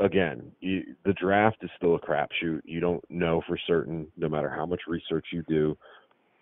[0.00, 2.60] again, you, the draft is still a crapshoot.
[2.64, 5.76] You don't know for certain, no matter how much research you do,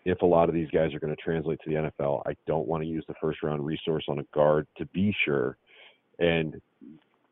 [0.05, 2.23] if a lot of these guys are going to translate to the NFL.
[2.27, 5.57] I don't want to use the first round resource on a guard to be sure.
[6.19, 6.61] And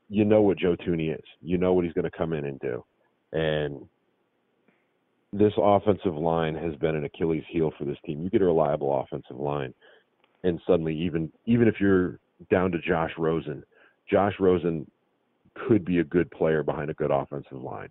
[0.09, 1.25] you know what Joe Thuney is.
[1.41, 2.85] You know what he's going to come in and do.
[3.33, 3.87] And
[5.33, 8.23] this offensive line has been an Achilles heel for this team.
[8.23, 9.75] You get a reliable offensive line
[10.47, 12.19] and suddenly even even if you're
[12.51, 13.65] down to Josh Rosen,
[14.11, 14.89] Josh Rosen
[15.67, 17.91] could be a good player behind a good offensive line,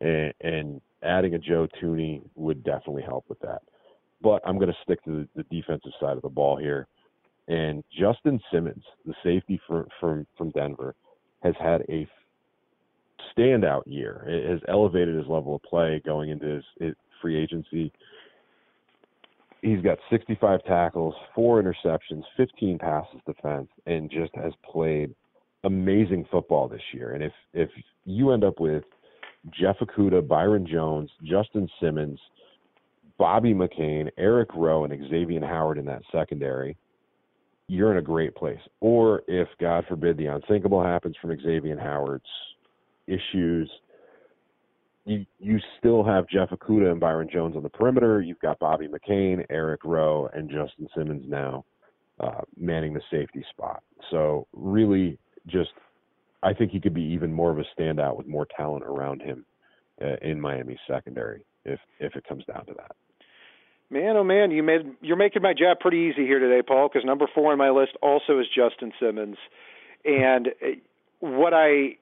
[0.00, 3.62] and, and adding a Joe Thuney would definitely help with that.
[4.22, 6.86] But I'm going to stick to the, the defensive side of the ball here,
[7.48, 10.94] and Justin Simmons, the safety from from from Denver,
[11.42, 12.06] has had a
[13.36, 14.24] standout year.
[14.26, 17.92] It has elevated his level of play going into his, his free agency
[19.62, 25.14] he's got 65 tackles, four interceptions, 15 passes defense, and just has played
[25.64, 27.12] amazing football this year.
[27.12, 27.70] And if if
[28.04, 28.84] you end up with
[29.58, 32.18] Jeff Okudah, Byron Jones, Justin Simmons,
[33.18, 36.76] Bobby McCain, Eric Rowe, and Xavier Howard in that secondary,
[37.68, 38.60] you're in a great place.
[38.80, 42.24] Or if God forbid the unthinkable happens from Xavier Howard's
[43.06, 43.70] issues
[45.04, 48.20] you you still have Jeff Okudah and Byron Jones on the perimeter.
[48.20, 51.64] You've got Bobby McCain, Eric Rowe, and Justin Simmons now
[52.20, 53.82] uh, manning the safety spot.
[54.10, 55.70] So really, just
[56.42, 59.44] I think he could be even more of a standout with more talent around him
[60.00, 62.92] uh, in Miami's secondary if if it comes down to that.
[63.90, 66.88] Man, oh man, you made you're making my job pretty easy here today, Paul.
[66.88, 69.36] Because number four on my list also is Justin Simmons,
[70.04, 70.66] and uh,
[71.20, 71.96] what I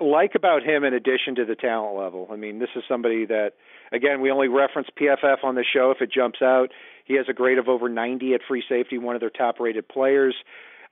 [0.00, 3.52] like about him, in addition to the talent level, I mean, this is somebody that,
[3.92, 6.68] again, we only reference PFF on the show if it jumps out.
[7.04, 10.36] He has a grade of over 90 at free safety, one of their top-rated players.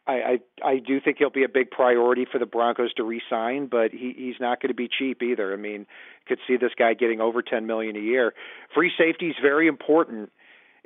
[0.06, 3.66] I, I I do think he'll be a big priority for the Broncos to re-sign,
[3.66, 5.52] but he, he's not going to be cheap either.
[5.52, 5.86] I mean,
[6.26, 8.32] could see this guy getting over 10 million a year.
[8.74, 10.30] Free safety is very important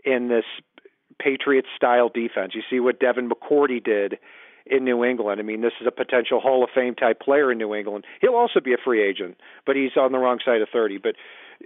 [0.05, 0.45] in this
[1.19, 2.53] Patriots style defense.
[2.55, 4.19] You see what Devin McCourty did
[4.67, 5.41] in New England.
[5.41, 8.05] I mean, this is a potential Hall of Fame type player in New England.
[8.21, 10.99] He'll also be a free agent, but he's on the wrong side of 30.
[10.99, 11.17] But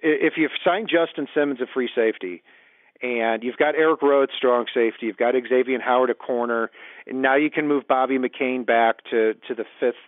[0.02, 2.42] if you've signed Justin Simmons a free safety,
[3.04, 5.06] and you've got Eric Rowe strong safety.
[5.06, 6.70] You've got Xavier Howard at corner,
[7.06, 10.00] and now you can move Bobby McCain back to to the fifth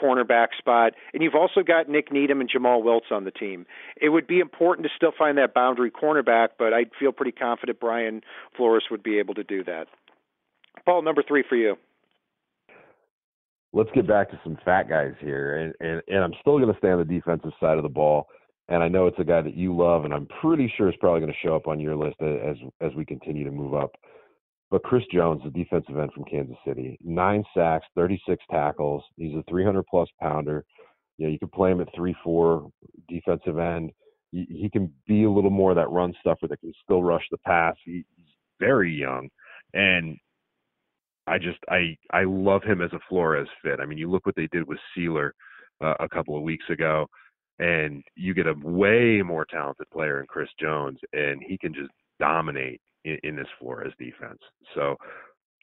[0.00, 3.66] cornerback spot, and you've also got Nik Needham and Jomal Wiltz on the team.
[4.00, 7.80] It would be important to still find that boundary cornerback, but I feel pretty confident
[7.80, 8.22] Brian
[8.56, 9.86] Flores would be able to do that.
[10.84, 11.76] Paul, number three for you.
[13.72, 16.78] Let's get back to some fat guys here, and and, and I'm still going to
[16.78, 18.28] stay on the defensive side of the ball
[18.68, 21.20] and I know it's a guy that you love, and I'm pretty sure is probably
[21.20, 23.90] going to show up on your list as as we continue to move up.
[24.70, 29.04] But Chris Jones, the defensive end from Kansas City, nine sacks, 36 tackles.
[29.16, 30.64] He's a 300 plus pounder.
[31.18, 32.70] You know, you can play him at three four
[33.08, 33.92] defensive end.
[34.32, 37.24] He, he can be a little more of that run stuffer that can still rush
[37.30, 37.76] the pass.
[37.84, 38.26] He, he's
[38.58, 39.28] very young,
[39.74, 40.16] and
[41.26, 43.78] I just I I love him as a Flores fit.
[43.80, 45.30] I mean, you look what they did with Sieler
[45.82, 47.06] uh, a couple of weeks ago
[47.58, 51.90] and you get a way more talented player in Chris Jones, and he can just
[52.18, 54.40] dominate in, in this Flores defense.
[54.74, 54.96] So,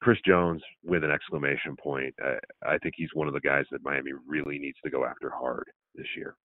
[0.01, 2.13] Chris Jones with an exclamation point.
[2.23, 5.29] Uh, I think he's one of the guys that Miami really needs to go after
[5.29, 6.35] hard this year.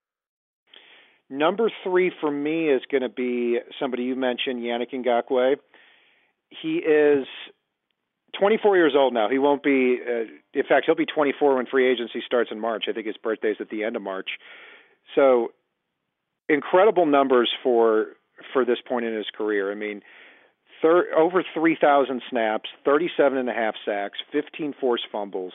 [1.29, 5.57] Number three for me is going to be somebody you mentioned, Yannick Ngakoue.
[6.51, 7.27] He is
[8.39, 9.29] 24 years old now.
[9.29, 9.99] He won't be.
[10.07, 12.85] Uh, in fact, he'll be 24 when free agency starts in March.
[12.89, 14.29] I think his birthday is at the end of March.
[15.15, 15.53] So
[16.49, 18.09] incredible numbers for
[18.53, 19.73] for this point in his career.
[19.73, 20.03] I mean,
[20.83, 25.55] thir- over 3,000 snaps, 37 and a half sacks, 15 forced fumbles,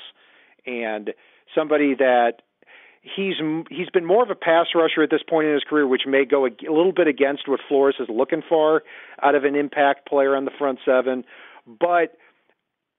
[0.66, 1.12] and
[1.56, 2.42] somebody that
[3.02, 3.36] he's
[3.70, 6.26] he's been more of a pass rusher at this point in his career, which may
[6.26, 8.84] go a, a little bit against what Flores is looking for
[9.24, 11.24] out of an impact player on the front seven,
[11.66, 12.18] but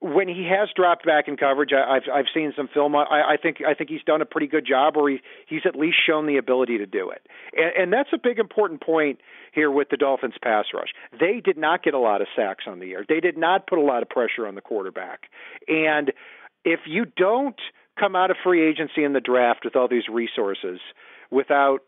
[0.03, 2.97] when he has dropped back in coverage, I, I've I've seen some film.
[2.97, 5.77] I, I think I think he's done a pretty good job, or he, he's at
[5.77, 7.23] least shown the ability to do it,
[7.55, 9.21] and, and that's a big important point
[9.53, 10.89] here with the Dolphins' pass rush.
[11.19, 13.05] They did not get a lot of sacks on the year.
[13.09, 15.31] They did not put a lot of pressure on the quarterback,
[15.69, 16.13] and
[16.65, 17.61] if you don't
[17.99, 20.81] come out of free agency in the draft with all these resources,
[21.31, 21.81] without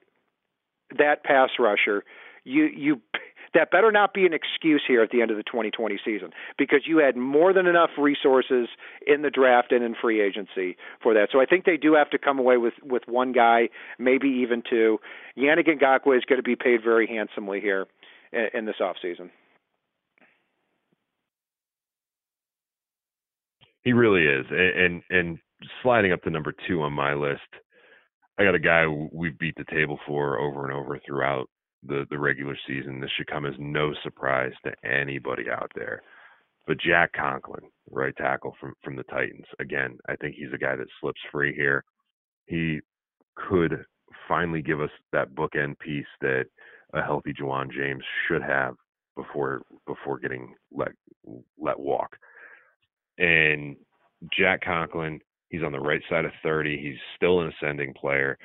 [0.96, 2.04] that pass rusher,
[2.44, 3.00] you you
[3.54, 6.80] that better not be an excuse here at the end of the 2020 season because
[6.86, 8.68] you had more than enough resources
[9.06, 11.28] in the draft and in free agency for that.
[11.32, 14.62] So I think they do have to come away with with one guy, maybe even
[14.68, 14.98] two.
[15.38, 17.86] Yannick Ngakoue is going to be paid very handsomely here
[18.32, 19.30] in, in this offseason.
[23.82, 25.38] He really is, and and
[25.82, 27.40] sliding up to number two on my list.
[28.38, 31.48] I got a guy we've beat the table for over and over throughout
[31.86, 33.00] the the regular season.
[33.00, 36.02] This should come as no surprise to anybody out there.
[36.66, 40.76] But Jack Conklin, right tackle from from the Titans, again, I think he's a guy
[40.76, 41.84] that slips free here.
[42.46, 42.80] He
[43.36, 43.84] could
[44.28, 46.46] finally give us that bookend piece that
[46.94, 48.74] a healthy Ja'Wuan James should have
[49.16, 50.92] before before getting let
[51.58, 52.16] let walk.
[53.18, 53.76] And
[54.36, 56.78] Jack Conklin, he's on the right side of 30.
[56.78, 58.38] He's still an ascending player.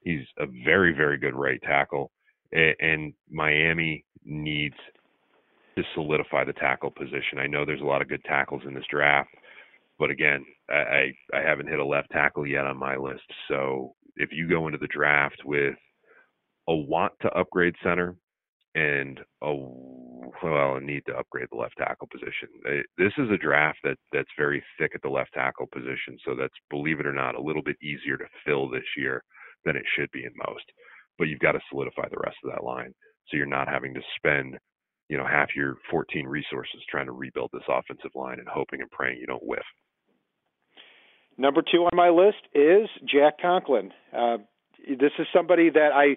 [0.00, 2.10] He's a very, very good right tackle
[2.52, 4.76] and Miami needs
[5.76, 7.38] to solidify the tackle position.
[7.38, 9.30] I know there's a lot of good tackles in this draft,
[9.98, 13.24] but again, I I haven't hit a left tackle yet on my list.
[13.48, 15.74] So if you go into the draft with
[16.68, 18.16] a want to upgrade center
[18.74, 19.54] and a
[20.42, 23.98] well a need to upgrade the left tackle position, eh, this is a draft that
[24.12, 26.18] that's very thick at the left tackle position.
[26.24, 29.22] So that's believe it or not a little bit easier to fill this year
[29.64, 30.64] than it should be in most
[31.18, 32.92] but you've got to solidify the rest of that line.
[33.28, 34.56] So you're not having to spend,
[35.08, 38.90] you know, half your 14 resources trying to rebuild this offensive line and hoping and
[38.90, 39.64] praying you don't whiff.
[41.38, 43.92] Number two on my list is Jack Conklin.
[44.16, 44.38] Uh,
[44.88, 46.16] this is somebody that I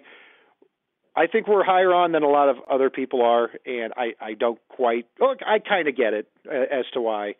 [1.16, 4.34] I think we're higher on than a lot of other people are, and I I
[4.34, 5.06] don't quite.
[5.18, 7.34] Look, I kind of get it uh, as to why.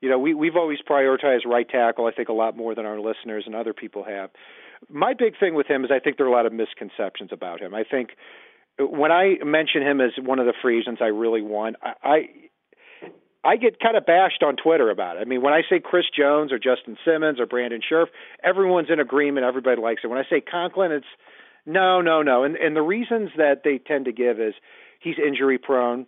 [0.00, 2.06] you know, we we've always prioritized right tackle.
[2.06, 4.30] I think a lot more than our listeners and other people have.
[4.90, 7.60] My big thing with him is I think there are a lot of misconceptions about
[7.60, 7.74] him.
[7.74, 8.10] I think
[8.78, 12.28] when I mention him as one of the free agents I really want, I, I
[13.44, 15.20] I get kind of bashed on Twitter about it.
[15.20, 18.08] I mean, when I say Chris Jones or Justin Simmons or Brandon Scherff,
[18.42, 19.46] everyone's in agreement.
[19.46, 20.08] Everybody likes it.
[20.08, 21.06] When I say Conklin, it's
[21.64, 22.44] no, no, no.
[22.44, 24.54] And and the reasons that they tend to give is
[25.00, 26.06] he's injury prone,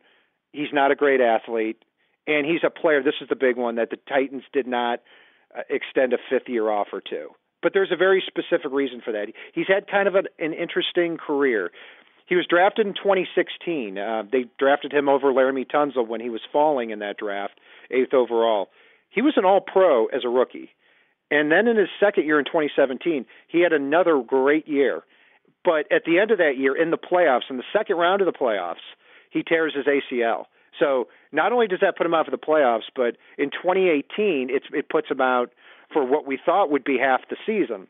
[0.52, 1.82] he's not a great athlete,
[2.26, 3.02] and he's a player.
[3.02, 5.00] This is the big one that the Titans did not
[5.56, 7.28] uh, extend a fifth year offer to.
[7.62, 9.28] But there's a very specific reason for that.
[9.52, 11.70] He's had kind of an, an interesting career.
[12.26, 13.98] He was drafted in 2016.
[13.98, 17.58] Uh, they drafted him over Laremy Tunsil when he was falling in that draft,
[17.90, 18.68] eighth overall.
[19.10, 20.70] He was an All Pro as a rookie,
[21.30, 25.02] and then in his second year in 2017, he had another great year.
[25.64, 28.26] But at the end of that year, in the playoffs, in the second round of
[28.26, 28.84] the playoffs,
[29.30, 30.44] he tears his ACL.
[30.78, 34.66] So not only does that put him out for the playoffs, but in 2018, it's,
[34.72, 35.52] it puts him out
[35.92, 37.86] for what we thought would be half the season.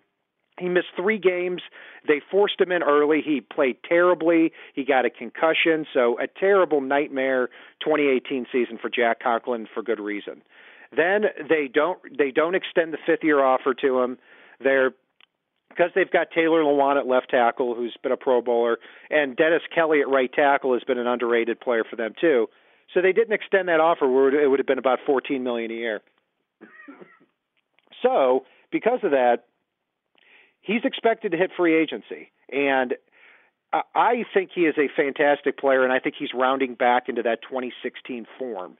[0.58, 1.62] He missed three games.
[2.06, 3.22] They forced him in early.
[3.24, 4.52] He played terribly.
[4.74, 5.86] He got a concussion.
[5.92, 7.48] So a terrible nightmare
[7.80, 10.42] 2018 season for Jack Conklin for good reason.
[10.94, 14.18] Then they don't they don't extend the fifth year offer to him.
[14.60, 14.92] They're
[15.68, 18.78] because they've got Taylor Lewan at left tackle, who's been a Pro Bowler,
[19.10, 22.48] and Dennis Kelly at right tackle has been an underrated player for them too.
[22.94, 25.74] So they didn't extend that offer where it would have been about 14 million a
[25.74, 26.00] year.
[28.02, 29.44] So because of that,
[30.60, 32.94] he's expected to hit free agency, and
[33.72, 37.42] I think he is a fantastic player, and I think he's rounding back into that
[37.42, 38.78] 2016 form.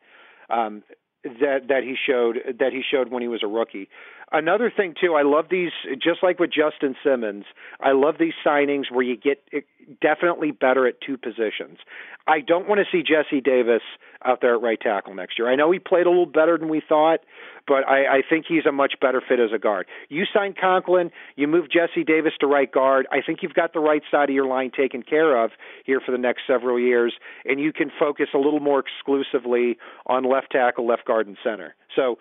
[0.49, 0.83] Um,
[1.25, 3.89] that that he showed that he showed when he was a rookie.
[4.31, 7.45] Another thing too, I love these just like with Justin Simmons.
[7.81, 9.61] I love these signings where you get eh,
[10.03, 11.79] definitely better at two positions.
[12.27, 13.81] I don't want to see Jesse Davis
[14.23, 15.49] out there at right tackle next year.
[15.51, 17.21] I know he played a little better than we thought,
[17.67, 19.87] but I, I think he's a much better fit as a guard.
[20.11, 23.07] You sign Conklin, you move Jesse Davis to right guard.
[23.11, 25.53] I think you've got the right side of your line taken care of
[25.87, 27.15] here for the next several years,
[27.47, 31.75] and you can focus a little more exclusively on left tackle, left guard, and center.
[31.97, 32.19] So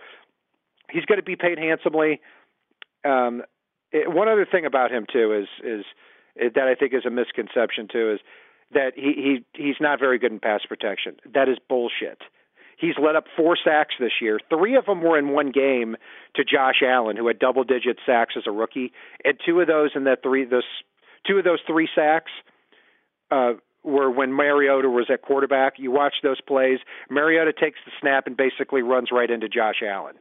[0.91, 2.21] he's going to be paid handsomely.
[3.05, 3.43] Um,
[3.91, 5.85] it, one other thing about him too is is
[6.55, 8.19] that I think is a misconception too is
[8.73, 11.15] that he he he's not very good in pass protection.
[11.33, 12.21] That is bullshit.
[12.77, 14.39] He's let up four sacks this year.
[14.49, 15.95] Three of them were in one game
[16.35, 18.91] to Josh Allen, who had double digit sacks as a rookie,
[19.25, 20.63] and two of those in that three those
[21.25, 22.31] two of those three sacks
[23.31, 25.73] uh, were when Mariota was at quarterback.
[25.77, 26.79] You watch those plays.
[27.09, 30.15] Mariota takes the snap and basically runs right into Josh Allen.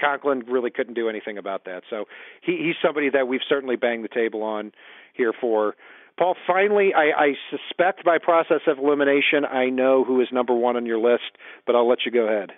[0.00, 1.82] Conklin really couldn't do anything about that.
[1.90, 2.06] So
[2.42, 4.72] he, he's somebody that we've certainly banged the table on
[5.14, 5.74] here for.
[6.18, 10.76] Paul, finally, I, I suspect by process of elimination, I know who is number one
[10.76, 12.50] on your list, but I'll let you go ahead.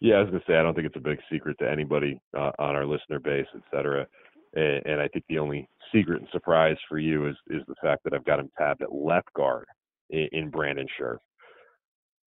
[0.00, 2.20] Yeah, I was going to say, I don't think it's a big secret to anybody
[2.36, 4.06] uh, on our listener base, et cetera.
[4.54, 8.04] And, and I think the only secret and surprise for you is is the fact
[8.04, 9.66] that I've got him tabbed at left guard
[10.10, 11.20] in, in Brandon Scherff.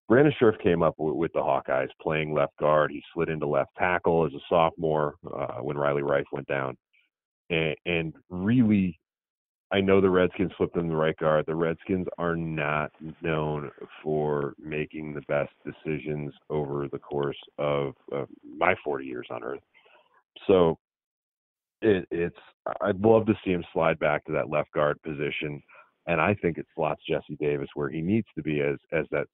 [0.08, 2.92] Brandon Scherff came up with, the Hawkeyes playing left guard.
[2.92, 6.78] He slid into left tackle as a sophomore uh, when Riley Reiff went down,
[7.50, 9.00] and, and, really,
[9.72, 11.46] I know the Redskins flipped him the right guard.
[11.48, 12.92] The Redskins are not
[13.22, 13.72] known
[14.04, 18.26] for making the best decisions over the course of uh,
[18.58, 19.62] my 40 years on Earth.
[20.48, 20.78] So
[21.82, 22.38] it, it's
[22.82, 25.62] I'd love to see him slide back to that left guard position,
[26.08, 29.28] and I think it slots Jesse Davis where he needs to be as as that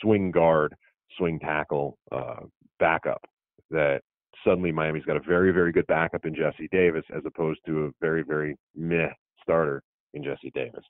[0.00, 0.74] swing guard,
[1.16, 2.40] swing tackle uh,
[2.78, 3.22] backup
[3.70, 4.00] that
[4.44, 7.90] suddenly Miami's got a very, very good backup in Jesse Davis as opposed to a
[8.00, 9.08] very, very meh
[9.42, 9.82] starter
[10.14, 10.84] in Jesse Davis.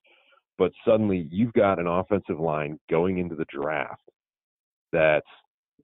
[0.58, 4.02] But suddenly you've got an offensive line going into the draft
[4.92, 5.26] that's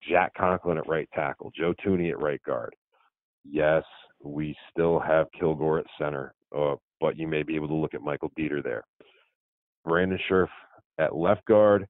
[0.08, 2.74] Jack Conklin at right tackle, Joe Thuney at right guard.
[3.44, 3.82] Yes,
[4.22, 8.02] we still have Kilgore at center, uh, but you may be able to look at
[8.02, 8.84] Michael Deiter there.
[9.84, 10.48] Brandon Scherff
[10.98, 11.86] at left guard,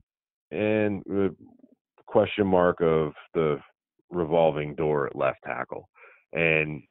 [0.54, 1.34] and the
[2.06, 3.58] question mark of the
[4.10, 5.88] revolving door at left tackle.
[6.32, 6.82] And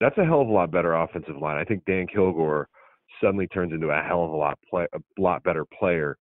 [0.00, 1.58] that's a hell of a lot better offensive line.
[1.58, 2.68] I think Dan Kilgore
[3.22, 6.16] suddenly turns into a hell of a lot play, a lot better player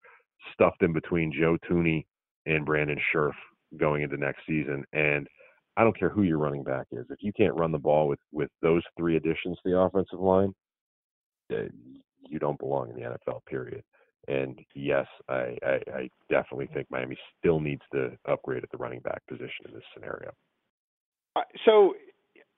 [0.54, 2.06] stuffed in between Joe Thuney
[2.46, 3.36] and Brandon Scherff
[3.78, 4.84] going into next season.
[4.94, 5.28] And
[5.78, 7.06] I don't care who your running back is.
[7.10, 10.54] If you can't run the ball with with those three additions to the offensive line,
[11.52, 11.68] eh,
[12.28, 13.46] you don't belong in the NFL.
[13.46, 13.84] Period.
[14.28, 19.00] And yes, I, I, I definitely think Miami still needs to upgrade at the running
[19.00, 20.32] back position in this scenario.
[21.36, 21.94] Uh, so,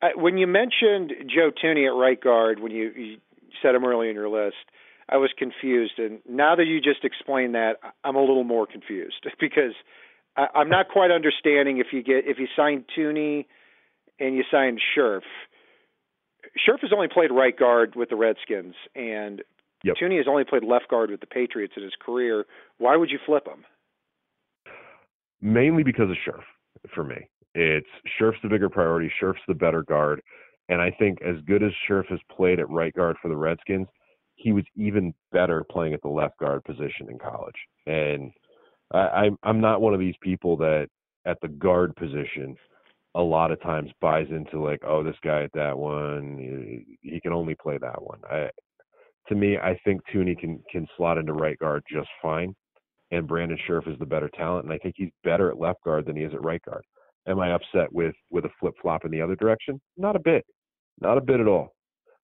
[0.02, 3.18] uh, when you mentioned Joe Thuney at right guard, when you, you
[3.62, 4.56] said him early in your list,
[5.10, 5.94] I was confused.
[5.98, 9.74] And now that you just explained that, I'm a little more confused because
[10.36, 13.46] I, I'm not quite understanding if you get if you sign Thuney
[14.20, 15.24] and you sign Scherff.
[16.58, 19.42] Scherff has only played right guard with the Redskins, and
[19.84, 19.96] Yep.
[20.02, 22.46] Thuney has only played left guard with the Patriots in his career.
[22.78, 23.66] Why would you flip him?
[25.42, 26.44] Mainly because of Scherff
[26.94, 27.28] for me.
[27.56, 27.88] It's
[28.20, 29.12] Scherff's the bigger priority.
[29.20, 30.22] Scherff's the better guard.
[30.70, 33.88] And I think as good as Scherff has played at right guard for the Redskins,
[34.36, 37.56] he was even better playing at the left guard position in college.
[37.86, 38.32] And
[38.94, 40.88] I, I'm I'm not one of these people that
[41.26, 42.56] at the guard position
[43.16, 47.20] a lot of times buys into like, oh, this guy at that one, he, he
[47.20, 48.20] can only play that one.
[48.30, 48.50] I,
[49.28, 52.56] to me, I think Thuney can can slot into right guard just fine,
[53.12, 56.06] and Brandon Scherff is the better talent, and I think he's better at left guard
[56.06, 56.84] than he is at right guard.
[57.28, 59.80] Am I upset with with a flip flop in the other direction?
[59.98, 60.46] Not a bit,
[61.00, 61.74] not a bit at all.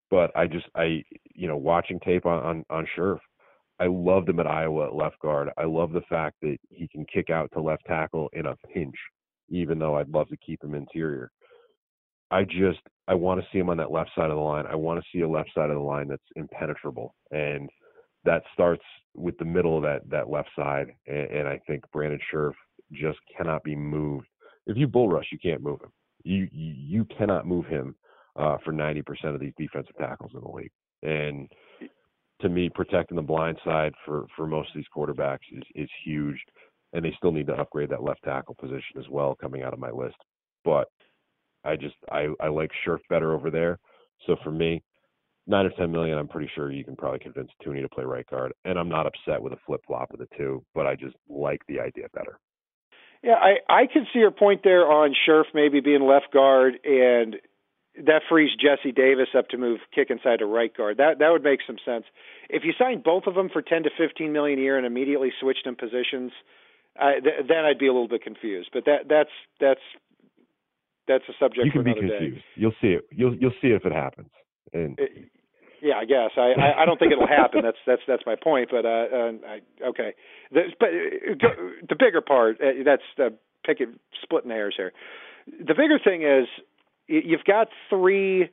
[0.09, 3.19] But I just I you know watching tape on on, on Scherff,
[3.79, 5.49] I loved him at Iowa at left guard.
[5.57, 8.95] I love the fact that he can kick out to left tackle in a pinch,
[9.49, 11.29] even though I'd love to keep him interior.
[12.31, 14.65] I just I want to see him on that left side of the line.
[14.65, 17.69] I want to see a left side of the line that's impenetrable, and
[18.25, 18.83] that starts
[19.15, 20.87] with the middle of that that left side.
[21.07, 22.55] And, and I think Brandon Scherff
[22.91, 24.27] just cannot be moved.
[24.65, 25.91] If you bull rush, you can't move him.
[26.23, 27.95] You you, you cannot move him
[28.35, 29.03] uh, for 90%
[29.33, 30.71] of these defensive tackles in the league.
[31.03, 31.49] And
[32.41, 36.37] to me, protecting the blind side for for most of these quarterbacks is is huge.
[36.93, 39.79] And they still need to upgrade that left tackle position as well, coming out of
[39.79, 40.15] my list.
[40.63, 40.87] But
[41.67, 43.79] I just I I like Scherff better over there.
[44.25, 44.81] So for me,
[45.45, 48.27] nine or ten million, I'm pretty sure you can probably convince Thuney to play right
[48.29, 48.53] guard.
[48.65, 51.61] And I'm not upset with a flip flop of the two, but I just like
[51.67, 52.39] the idea better.
[53.23, 57.37] Yeah, I I can see your point there on Scherff maybe being left guard, and
[58.05, 60.97] that frees Jesse Davis up to move kick inside to right guard.
[60.97, 62.05] That that would make some sense.
[62.49, 65.31] If you signed both of them for ten to fifteen million a year and immediately
[65.39, 66.31] switched them positions,
[66.99, 68.69] I, th- then I'd be a little bit confused.
[68.71, 69.81] But that that's that's
[71.07, 72.35] that's a subject You can be confused.
[72.35, 72.43] day.
[72.55, 73.07] You'll see it.
[73.11, 74.29] You'll you'll see it if it happens.
[74.73, 75.29] And It-
[75.81, 77.61] yeah, I guess I, I I don't think it'll happen.
[77.63, 78.69] That's that's that's my point.
[78.71, 80.13] But uh, uh I, okay,
[80.51, 80.89] the, but
[81.87, 83.29] the bigger part uh, that's uh,
[83.65, 84.91] picking splitting hairs here.
[85.45, 86.47] The bigger thing is
[87.07, 88.49] you've got three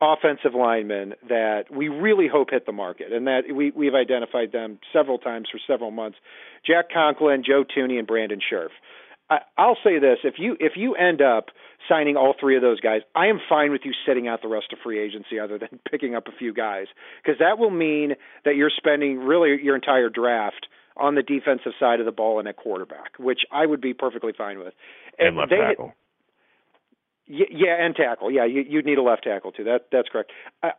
[0.00, 4.78] offensive linemen that we really hope hit the market, and that we we've identified them
[4.92, 6.18] several times for several months:
[6.66, 8.72] Jack Conklin, Joe Thuney, and Brandon Scherff.
[9.28, 11.46] I, I'll say this: if you if you end up
[11.88, 14.72] signing all three of those guys, I am fine with you sitting out the rest
[14.72, 16.86] of free agency, other than picking up a few guys,
[17.22, 18.14] because that will mean
[18.44, 20.66] that you're spending really your entire draft
[20.96, 24.32] on the defensive side of the ball and at quarterback, which I would be perfectly
[24.36, 24.72] fine with.
[25.18, 25.92] and left they, tackle.
[27.26, 28.30] Yeah, and tackle.
[28.30, 29.64] Yeah, you, you'd need a left tackle too.
[29.64, 30.30] That that's correct.
[30.62, 30.70] I,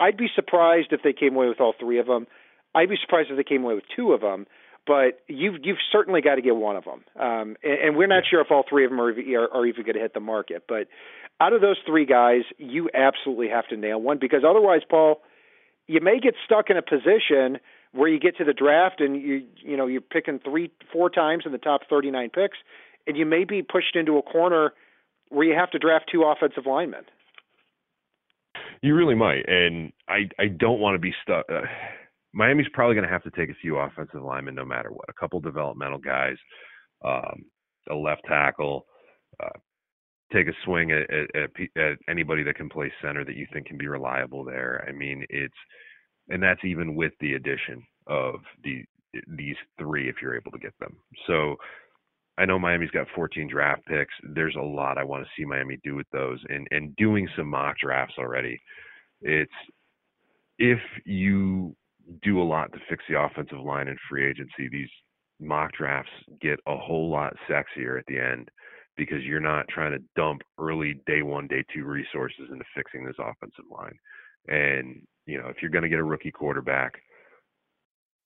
[0.00, 2.26] I'd be surprised if they came away with all three of them.
[2.74, 4.46] I'd be surprised if they came away with two of them.
[4.86, 7.04] But you've you've certainly got to get one of them.
[7.16, 9.84] Um, and, and we're not sure if all three of them are, are, are even
[9.84, 10.64] going to hit the market.
[10.66, 10.88] But
[11.40, 15.20] out of those three guys, you absolutely have to nail one because otherwise, Paul,
[15.86, 17.60] you may get stuck in a position
[17.92, 21.44] where you get to the draft and you you know you're picking three four times
[21.46, 22.58] in the top 39 picks,
[23.06, 24.72] and you may be pushed into a corner
[25.28, 27.04] where you have to draft two offensive linemen.
[28.80, 31.46] You really might, and I I don't want to be stuck.
[31.48, 31.62] Uh,
[32.34, 35.08] Miami's probably going to have to take a few offensive linemen no matter what.
[35.08, 36.36] A couple developmental guys,
[37.04, 37.44] um,
[37.90, 38.86] a left tackle.
[39.42, 39.58] Uh,
[40.32, 43.76] take a swing at, at, at, anybody that can play center that you think can
[43.76, 44.84] be reliable there.
[44.88, 45.54] I mean, it's
[46.28, 48.84] and that's even with the addition of the
[49.28, 50.96] these three if you're able to get them.
[51.26, 51.56] So
[52.38, 54.14] I know Miami's got 14 draft picks.
[54.34, 57.48] There's a lot I want to see Miami do with those, and and doing some
[57.48, 58.60] mock drafts already.
[59.20, 59.52] It's
[60.58, 61.76] if you
[62.22, 64.90] do a lot to fix the offensive line in free agency, these
[65.40, 68.48] mock drafts get a whole lot sexier at the end
[68.96, 73.16] because you're not trying to dump early day one, day two resources into fixing this
[73.18, 73.96] offensive line.
[74.48, 76.94] And you know, if you're going to get a rookie quarterback,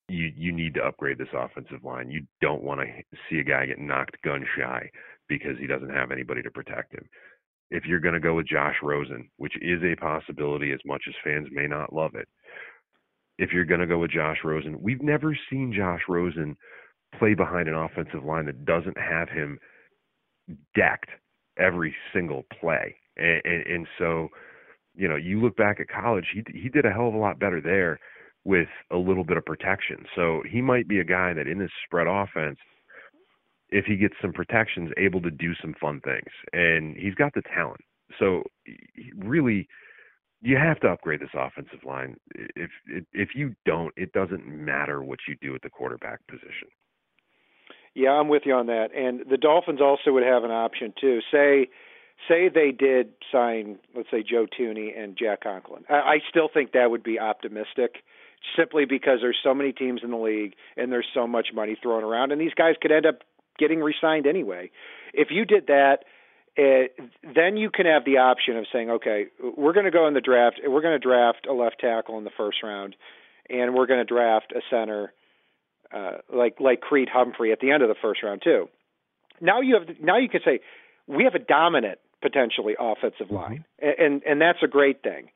[0.08, 2.10] you you need to upgrade this offensive line.
[2.10, 2.86] You don't want to
[3.28, 4.88] see a guy get knocked gun shy
[5.28, 7.08] because he doesn't have anybody to protect him.
[7.70, 11.14] If you're going to go with Josh Rosen, which is a possibility as much as
[11.24, 12.28] fans may not love it.
[13.38, 16.56] If you're going to go with Josh Rosen, we've never seen Josh Rosen
[17.18, 19.58] play behind an offensive line that doesn't have him
[20.74, 21.10] decked
[21.58, 22.96] every single play.
[23.16, 24.28] And, and, and so,
[24.94, 27.38] you know, you look back at college, he he did a hell of a lot
[27.38, 27.98] better there
[28.44, 30.06] with a little bit of protection.
[30.14, 32.58] So he might be a guy that in this spread offense,
[33.70, 37.42] if he gets some protections, able to do some fun things, and he's got the
[37.54, 37.80] talent.
[38.18, 38.44] So
[39.16, 39.68] really,
[40.42, 42.16] you have to upgrade this offensive line.
[42.34, 42.70] If
[43.12, 46.68] if you don't, it doesn't matter what you do at the quarterback position.
[47.94, 48.88] Yeah, I'm with you on that.
[48.94, 51.20] And the Dolphins also would have an option too.
[51.32, 51.68] Say
[52.28, 55.84] say they did sign, let's say Joe Thuney and Jack Conklin.
[55.88, 57.96] I, I still think that would be optimistic,
[58.56, 62.04] simply because there's so many teams in the league and there's so much money thrown
[62.04, 63.20] around, and these guys could end up
[63.58, 64.70] getting re-signed anyway.
[65.14, 66.04] If you did that,
[66.56, 69.26] then you can have the option of saying, okay,
[69.56, 70.60] we're going to go in the draft.
[70.66, 72.96] We're going to draft a left tackle in the first round,
[73.50, 75.12] and we're going to draft a center
[75.94, 78.68] uh, like like Creed Humphrey at the end of the first round too.
[79.40, 80.60] Now you have now you can say
[81.06, 83.34] we have a dominant potentially offensive mm-hmm.
[83.34, 84.02] line, mm-hmm.
[84.02, 85.28] and and that's a great thing.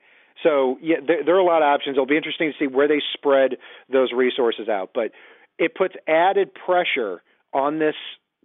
[0.43, 1.95] So yeah, there, there are a lot of options.
[1.95, 3.59] It'll be interesting to see where they spread
[3.93, 5.13] those resources out, but
[5.59, 7.95] it puts added pressure on this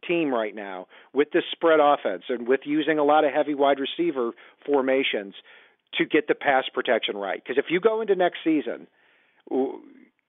[0.07, 3.77] team right now with this spread offense and with using a lot of heavy wide
[3.79, 4.31] receiver
[4.65, 5.33] formations
[5.97, 7.41] to get the pass protection right.
[7.43, 8.87] Because if you go into next season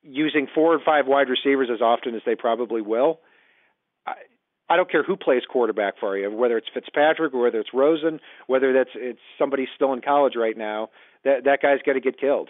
[0.02, 3.20] using four or five wide receivers as often as they probably will,
[4.06, 4.14] I,
[4.68, 8.20] I don't care who plays quarterback for you, whether it's Fitzpatrick or whether it's Rosen,
[8.46, 10.90] whether that's it's somebody still in college right now.
[11.24, 12.48] That that guy's got to get killed.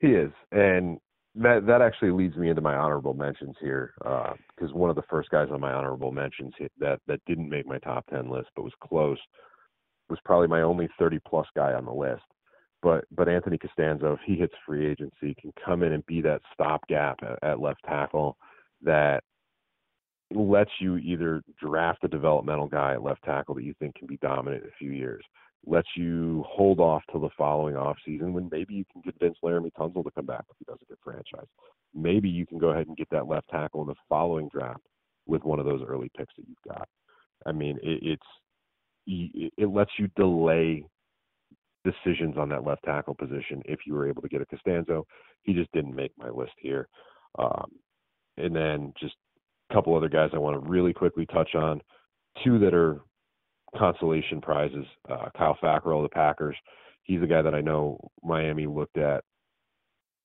[0.00, 1.00] He is, and
[1.36, 5.02] that that actually leads me into my honorable mentions here, because uh, one of the
[5.08, 8.64] first guys on my honorable mentions that that didn't make my top ten list but
[8.64, 9.18] was close
[10.08, 12.22] was probably my only thirty plus guy on the list.
[12.82, 16.42] But but Anthony Castonzo, if he hits free agency, can come in and be that
[16.52, 18.36] stopgap at, at left tackle
[18.82, 19.22] that
[20.32, 24.16] lets you either draft a developmental guy at left tackle that you think can be
[24.18, 25.24] dominant in a few years,
[25.66, 29.70] lets you hold off till the following off season when maybe you can convince Laremy
[29.78, 31.48] Tunsil to come back if he doesn't get franchised.
[31.94, 34.80] Maybe you can go ahead and get that left tackle in the following draft
[35.26, 36.88] with one of those early picks that you've got.
[37.46, 38.22] I mean, it, it's
[39.56, 40.84] it lets you delay
[41.84, 45.04] decisions on that left tackle position if you were able to get a Castonzo.
[45.42, 46.88] He just didn't make my list here.
[47.38, 47.70] Um,
[48.36, 49.14] and then just
[49.70, 51.80] a couple other guys I want to really quickly touch on.
[52.44, 53.00] Two that are
[53.76, 54.86] consolation prizes.
[55.08, 56.56] Uh, Kyle Fackrell, the Packers.
[57.02, 59.24] He's a guy that I know Miami looked at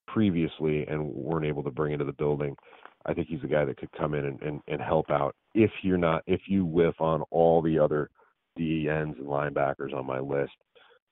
[0.08, 2.56] previously and weren't able to bring into the building.
[3.06, 5.72] I think he's a guy that could come in and, and, and help out if
[5.84, 8.10] you're not if you whiff on all the other
[8.58, 10.54] DENs and linebackers on my list.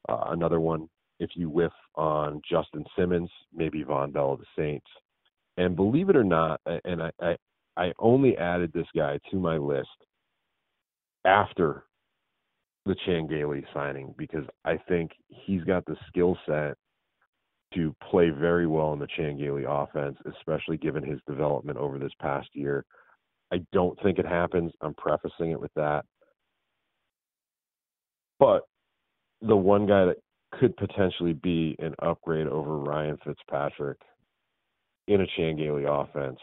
[0.09, 4.87] Uh, another one, if you whiff on Justin Simmons, maybe Vonn Bell of the Saints.
[5.57, 7.35] And believe it or not, and I, I,
[7.77, 9.87] I only added this guy to my list
[11.25, 11.83] after
[12.85, 16.75] the Chan Gailey signing because I think he's got the skill set
[17.73, 22.11] to play very well in the Chan Gailey offense, especially given his development over this
[22.19, 22.85] past year.
[23.51, 24.71] I don't think it happens.
[24.81, 26.05] I'm prefacing it with that.
[28.39, 28.63] But
[29.41, 30.17] the one guy that
[30.59, 33.97] could potentially be an upgrade over Ryan Fitzpatrick
[35.07, 36.39] in a Chan Gailey offense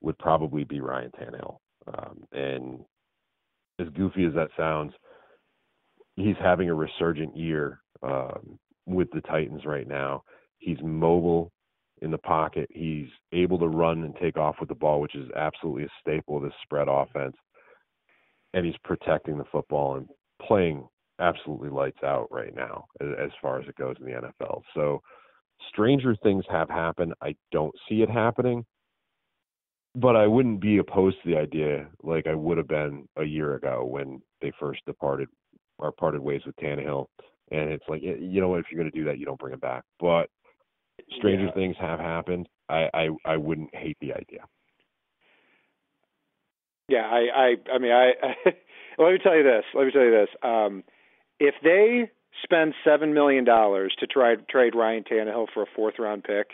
[0.00, 1.56] would probably be Ryan Tannehill.
[1.92, 2.80] Um, and
[3.78, 4.92] as goofy as that sounds,
[6.18, 10.22] he's having a resurgent year um, with the Titans right now.
[10.58, 11.52] He's mobile
[12.02, 12.68] in the pocket.
[12.72, 16.36] He's able to run and take off with the ball, which is absolutely a staple
[16.36, 17.36] of this spread offense.
[18.54, 20.08] And he's protecting the football and
[20.44, 20.86] playing
[21.20, 24.62] absolutely lights out right now as far as it goes in the NFL.
[24.74, 25.00] So
[25.68, 27.14] stranger things have happened.
[27.22, 28.64] I don't see it happening,
[29.94, 33.56] but I wouldn't be opposed to the idea like I would have been a year
[33.56, 35.28] ago when they first departed
[35.78, 37.06] or parted ways with Tannehill.
[37.50, 39.54] And it's like, you know what, if you're going to do that, you don't bring
[39.54, 39.84] him back.
[39.98, 40.28] But
[41.16, 41.52] stranger yeah.
[41.52, 42.48] things have happened.
[42.68, 44.44] I, I I wouldn't hate the idea.
[46.88, 48.34] Yeah, I I I mean I, I
[48.98, 49.64] let me tell you this.
[49.74, 50.28] Let me tell you this.
[50.42, 50.84] Um,
[51.40, 52.10] if they
[52.42, 56.48] spend seven million dollars to try to trade Ryan Tannehill for a fourth round pick,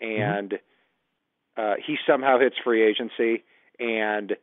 [0.00, 1.62] and mm-hmm.
[1.62, 3.44] uh, he somehow hits free agency,
[3.78, 4.36] and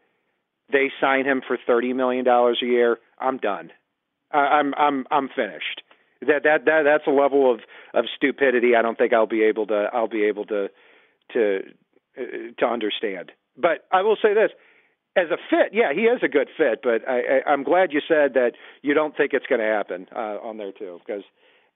[0.72, 3.72] they sign him for thirty million dollars a year, I'm done.
[4.38, 5.82] I'm I'm I'm finished.
[6.22, 7.62] That that that that's a level of
[7.94, 8.76] of stupidity.
[8.76, 10.70] I don't think I'll be able to I'll be able to
[11.34, 11.60] to
[12.18, 12.22] uh,
[12.60, 13.32] to understand.
[13.58, 14.52] But I will say this:
[15.16, 16.80] as a fit, yeah, he is a good fit.
[16.82, 20.08] But I, I, I'm glad you said that you don't think it's going to happen
[20.16, 21.24] uh, on there too, because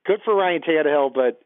[0.06, 1.42] good for Ryan Tannehill, but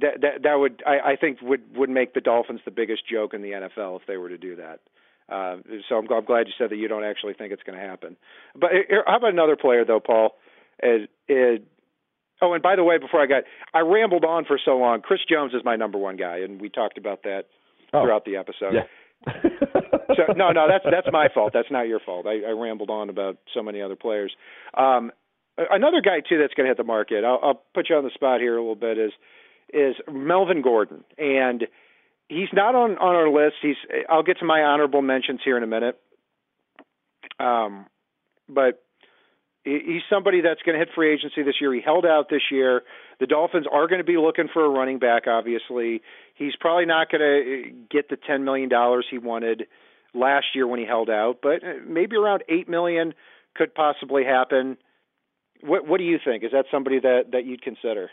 [0.00, 3.34] that that that would I, I think would would make the Dolphins the biggest joke
[3.34, 4.80] in the NFL if they were to do that.
[5.28, 5.56] Uh,
[5.88, 8.16] so I'm, I'm glad you said that you don't actually think it's going to happen.
[8.54, 10.36] But uh, how about another player though, Paul?
[10.82, 11.60] Is, is,
[12.42, 15.00] oh, and by the way, before I got, I rambled on for so long.
[15.00, 17.44] Chris Jones is my number one guy, and we talked about that
[17.92, 18.02] oh.
[18.02, 18.74] throughout the episode.
[18.74, 18.82] Yeah
[20.16, 21.52] so no, no, that's that's my fault.
[21.54, 22.26] That's not your fault.
[22.26, 24.34] I, I rambled on about so many other players.
[24.76, 25.12] Um,
[25.56, 27.24] another guy too that's going to hit the market.
[27.24, 28.98] I'll, I'll put you on the spot here a little bit.
[28.98, 29.12] Is
[29.72, 31.64] is Melvin Gordon, and
[32.28, 33.56] he's not on on our list.
[33.62, 33.76] He's
[34.08, 35.98] I'll get to my honorable mentions here in a minute.
[37.40, 37.86] Um,
[38.48, 38.84] but
[39.64, 41.72] he's somebody that's going to hit free agency this year.
[41.74, 42.82] He held out this year.
[43.20, 45.26] The Dolphins are going to be looking for a running back.
[45.26, 46.02] Obviously,
[46.34, 49.64] he's probably not going to uh, get the ten million dollars he wanted
[50.14, 53.14] last year when he held out, but uh, maybe around eight million
[53.54, 54.76] could possibly happen.
[55.62, 56.44] What What do you think?
[56.44, 58.10] Is that somebody that that you'd consider?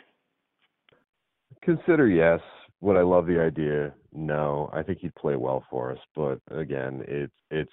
[1.61, 2.39] Consider yes.
[2.79, 3.93] Would I love the idea?
[4.11, 4.69] No.
[4.73, 7.71] I think he'd play well for us, but again, it's it's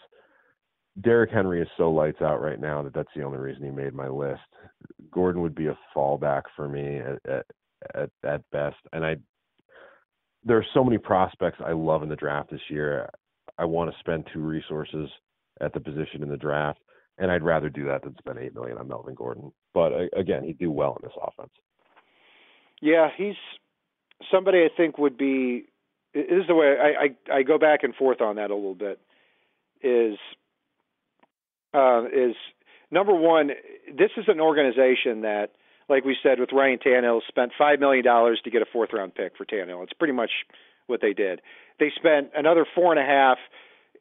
[1.02, 3.94] Derrick Henry is so lights out right now that that's the only reason he made
[3.94, 4.40] my list.
[5.12, 7.46] Gordon would be a fallback for me at
[7.94, 9.16] at, at, best, and I
[10.44, 13.08] there are so many prospects I love in the draft this year.
[13.58, 15.08] I want to spend two resources
[15.60, 16.80] at the position in the draft,
[17.18, 19.52] and I'd rather do that than spend eight million on Melvin Gordon.
[19.74, 21.52] But again, he'd do well in this offense.
[22.80, 23.36] Yeah, he's
[24.32, 25.66] somebody I think would be.
[26.14, 28.74] This is the way I, I I go back and forth on that a little
[28.74, 29.00] bit.
[29.82, 30.18] Is
[31.74, 32.34] uh, is
[32.90, 33.50] number one.
[33.96, 35.48] This is an organization that,
[35.88, 39.14] like we said with Ryan Tannehill, spent five million dollars to get a fourth round
[39.14, 39.82] pick for Tannehill.
[39.84, 40.30] It's pretty much
[40.86, 41.40] what they did.
[41.78, 43.38] They spent another four and a half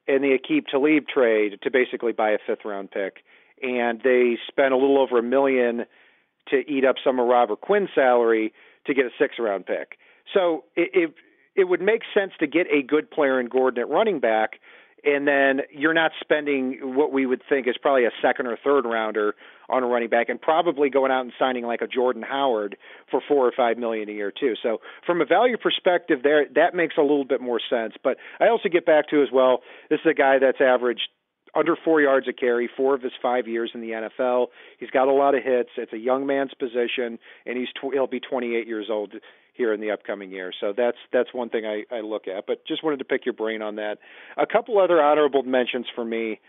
[0.08, 3.18] in the Aqib Talib trade to basically buy a fifth round pick,
[3.62, 5.86] and they spent a little over a million
[6.50, 8.54] to eat up some of Robert Quinn's salary
[8.86, 9.98] to get a sixth round pick.
[10.34, 11.14] So it, it
[11.56, 14.60] it would make sense to get a good player in Gordon at running back
[15.04, 18.86] and then you're not spending what we would think is probably a second or third
[18.86, 19.36] rounder
[19.70, 22.78] on a running back and probably going out and signing like a Jordan Howard
[23.12, 24.54] for 4 or 5 million a year too.
[24.62, 27.94] So from a value perspective there that makes a little bit more sense.
[28.04, 31.10] But I also get back to as well this is a guy that's averaged
[31.56, 34.48] under 4 yards a carry 4 of his 5 years in the NFL.
[34.80, 35.70] He's got a lot of hits.
[35.78, 39.14] It's a young man's position and he's tw- he'll be 28 years old
[39.58, 40.52] here in the upcoming year.
[40.60, 42.46] So that's that's one thing I, I look at.
[42.46, 43.98] But just wanted to pick your brain on that.
[44.38, 46.40] A couple other honorable mentions for me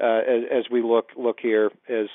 [0.00, 2.08] uh, as, as we look look here is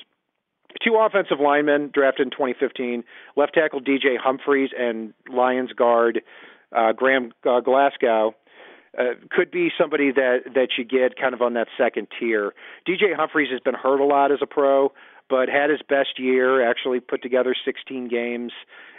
[0.82, 3.04] two offensive linemen drafted in 2015,
[3.36, 6.22] left tackle DJ Humphries and Lions guard
[6.74, 8.34] uh, Graham uh, Glasgow.
[8.96, 12.52] Uh, could be somebody that that you get kind of on that second tier.
[12.88, 14.92] DJ Humphries has been hurt a lot as a pro,
[15.28, 16.68] but had his best year.
[16.68, 18.52] Actually, put together 16 games.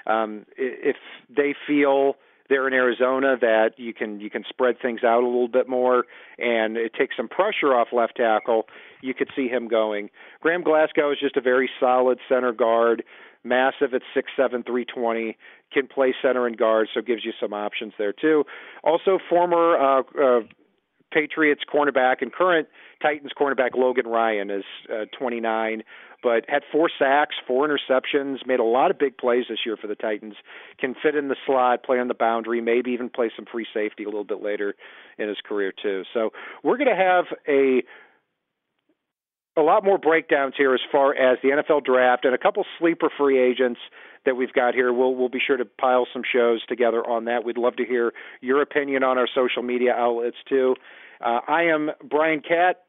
[0.08, 0.98] Um, if
[1.30, 2.16] they feel
[2.50, 6.06] they're in Arizona that you can you can spread things out a little bit more
[6.38, 8.68] and it takes some pressure off left tackle,
[9.02, 10.10] you could see him going.
[10.42, 13.04] Graham Glasgow is just a very solid center guard,
[13.44, 15.38] massive at six seven three twenty,
[15.74, 18.44] can play center and guard, so gives you some options there too.
[18.84, 20.42] Also, former uh, uh,
[21.12, 22.68] Patriots cornerback and current
[23.02, 25.84] Titans cornerback Logan Ryan is uh, 29,
[26.24, 29.88] but had four sacks, four interceptions, made a lot of big plays this year for
[29.88, 30.36] the Titans.
[30.80, 34.04] Can fit in the slot, play on the boundary, maybe even play some free safety
[34.04, 34.76] a little bit later
[35.18, 36.04] in his career too.
[36.14, 36.32] So
[36.64, 37.84] we're going to have a
[39.58, 43.10] a lot more breakdowns here as far as the NFL draft and a couple sleeper
[43.18, 43.80] free agents
[44.26, 44.92] that we've got here.
[44.94, 47.44] We'll we'll be sure to pile some shows together on that.
[47.44, 50.76] We'd love to hear your opinion on our social media outlets too.
[51.24, 52.82] Uh, I am Brian Cat.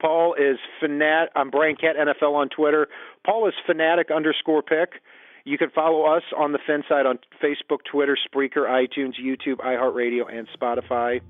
[0.00, 1.26] Paul is fanat.
[1.34, 2.88] I'm Brian Cat NFL on Twitter.
[3.24, 5.00] Paul is fanatic underscore pick.
[5.44, 10.46] You can follow us on the Phinside on Facebook, Twitter, Spreaker, iTunes, YouTube, iHeartRadio, and
[10.60, 11.20] Spotify.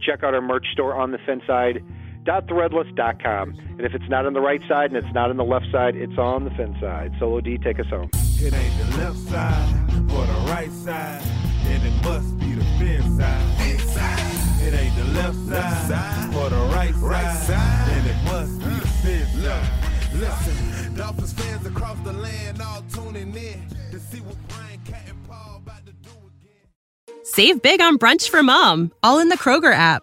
[0.00, 1.84] Check out our merch store on the Phinside.
[2.24, 3.50] Threadless.com.
[3.50, 5.96] And if it's not on the right side and it's not on the left side,
[5.96, 7.12] it's on the fin side.
[7.18, 8.10] Solo D, take us home.
[8.44, 9.72] It ain't the left side
[10.10, 11.22] or the right side,
[11.66, 13.70] and it must be the fin side.
[13.70, 14.66] Inside.
[14.66, 18.58] It ain't the left side, side or the right, right side, side, then it must
[18.58, 19.70] be the fifth side.
[20.14, 23.62] Listen, Dolphins fans across the land all tuning in
[23.92, 27.20] to see what Brian Cat and Paul about to do again.
[27.22, 30.02] Save big on brunch for mom, all in the Kroger app.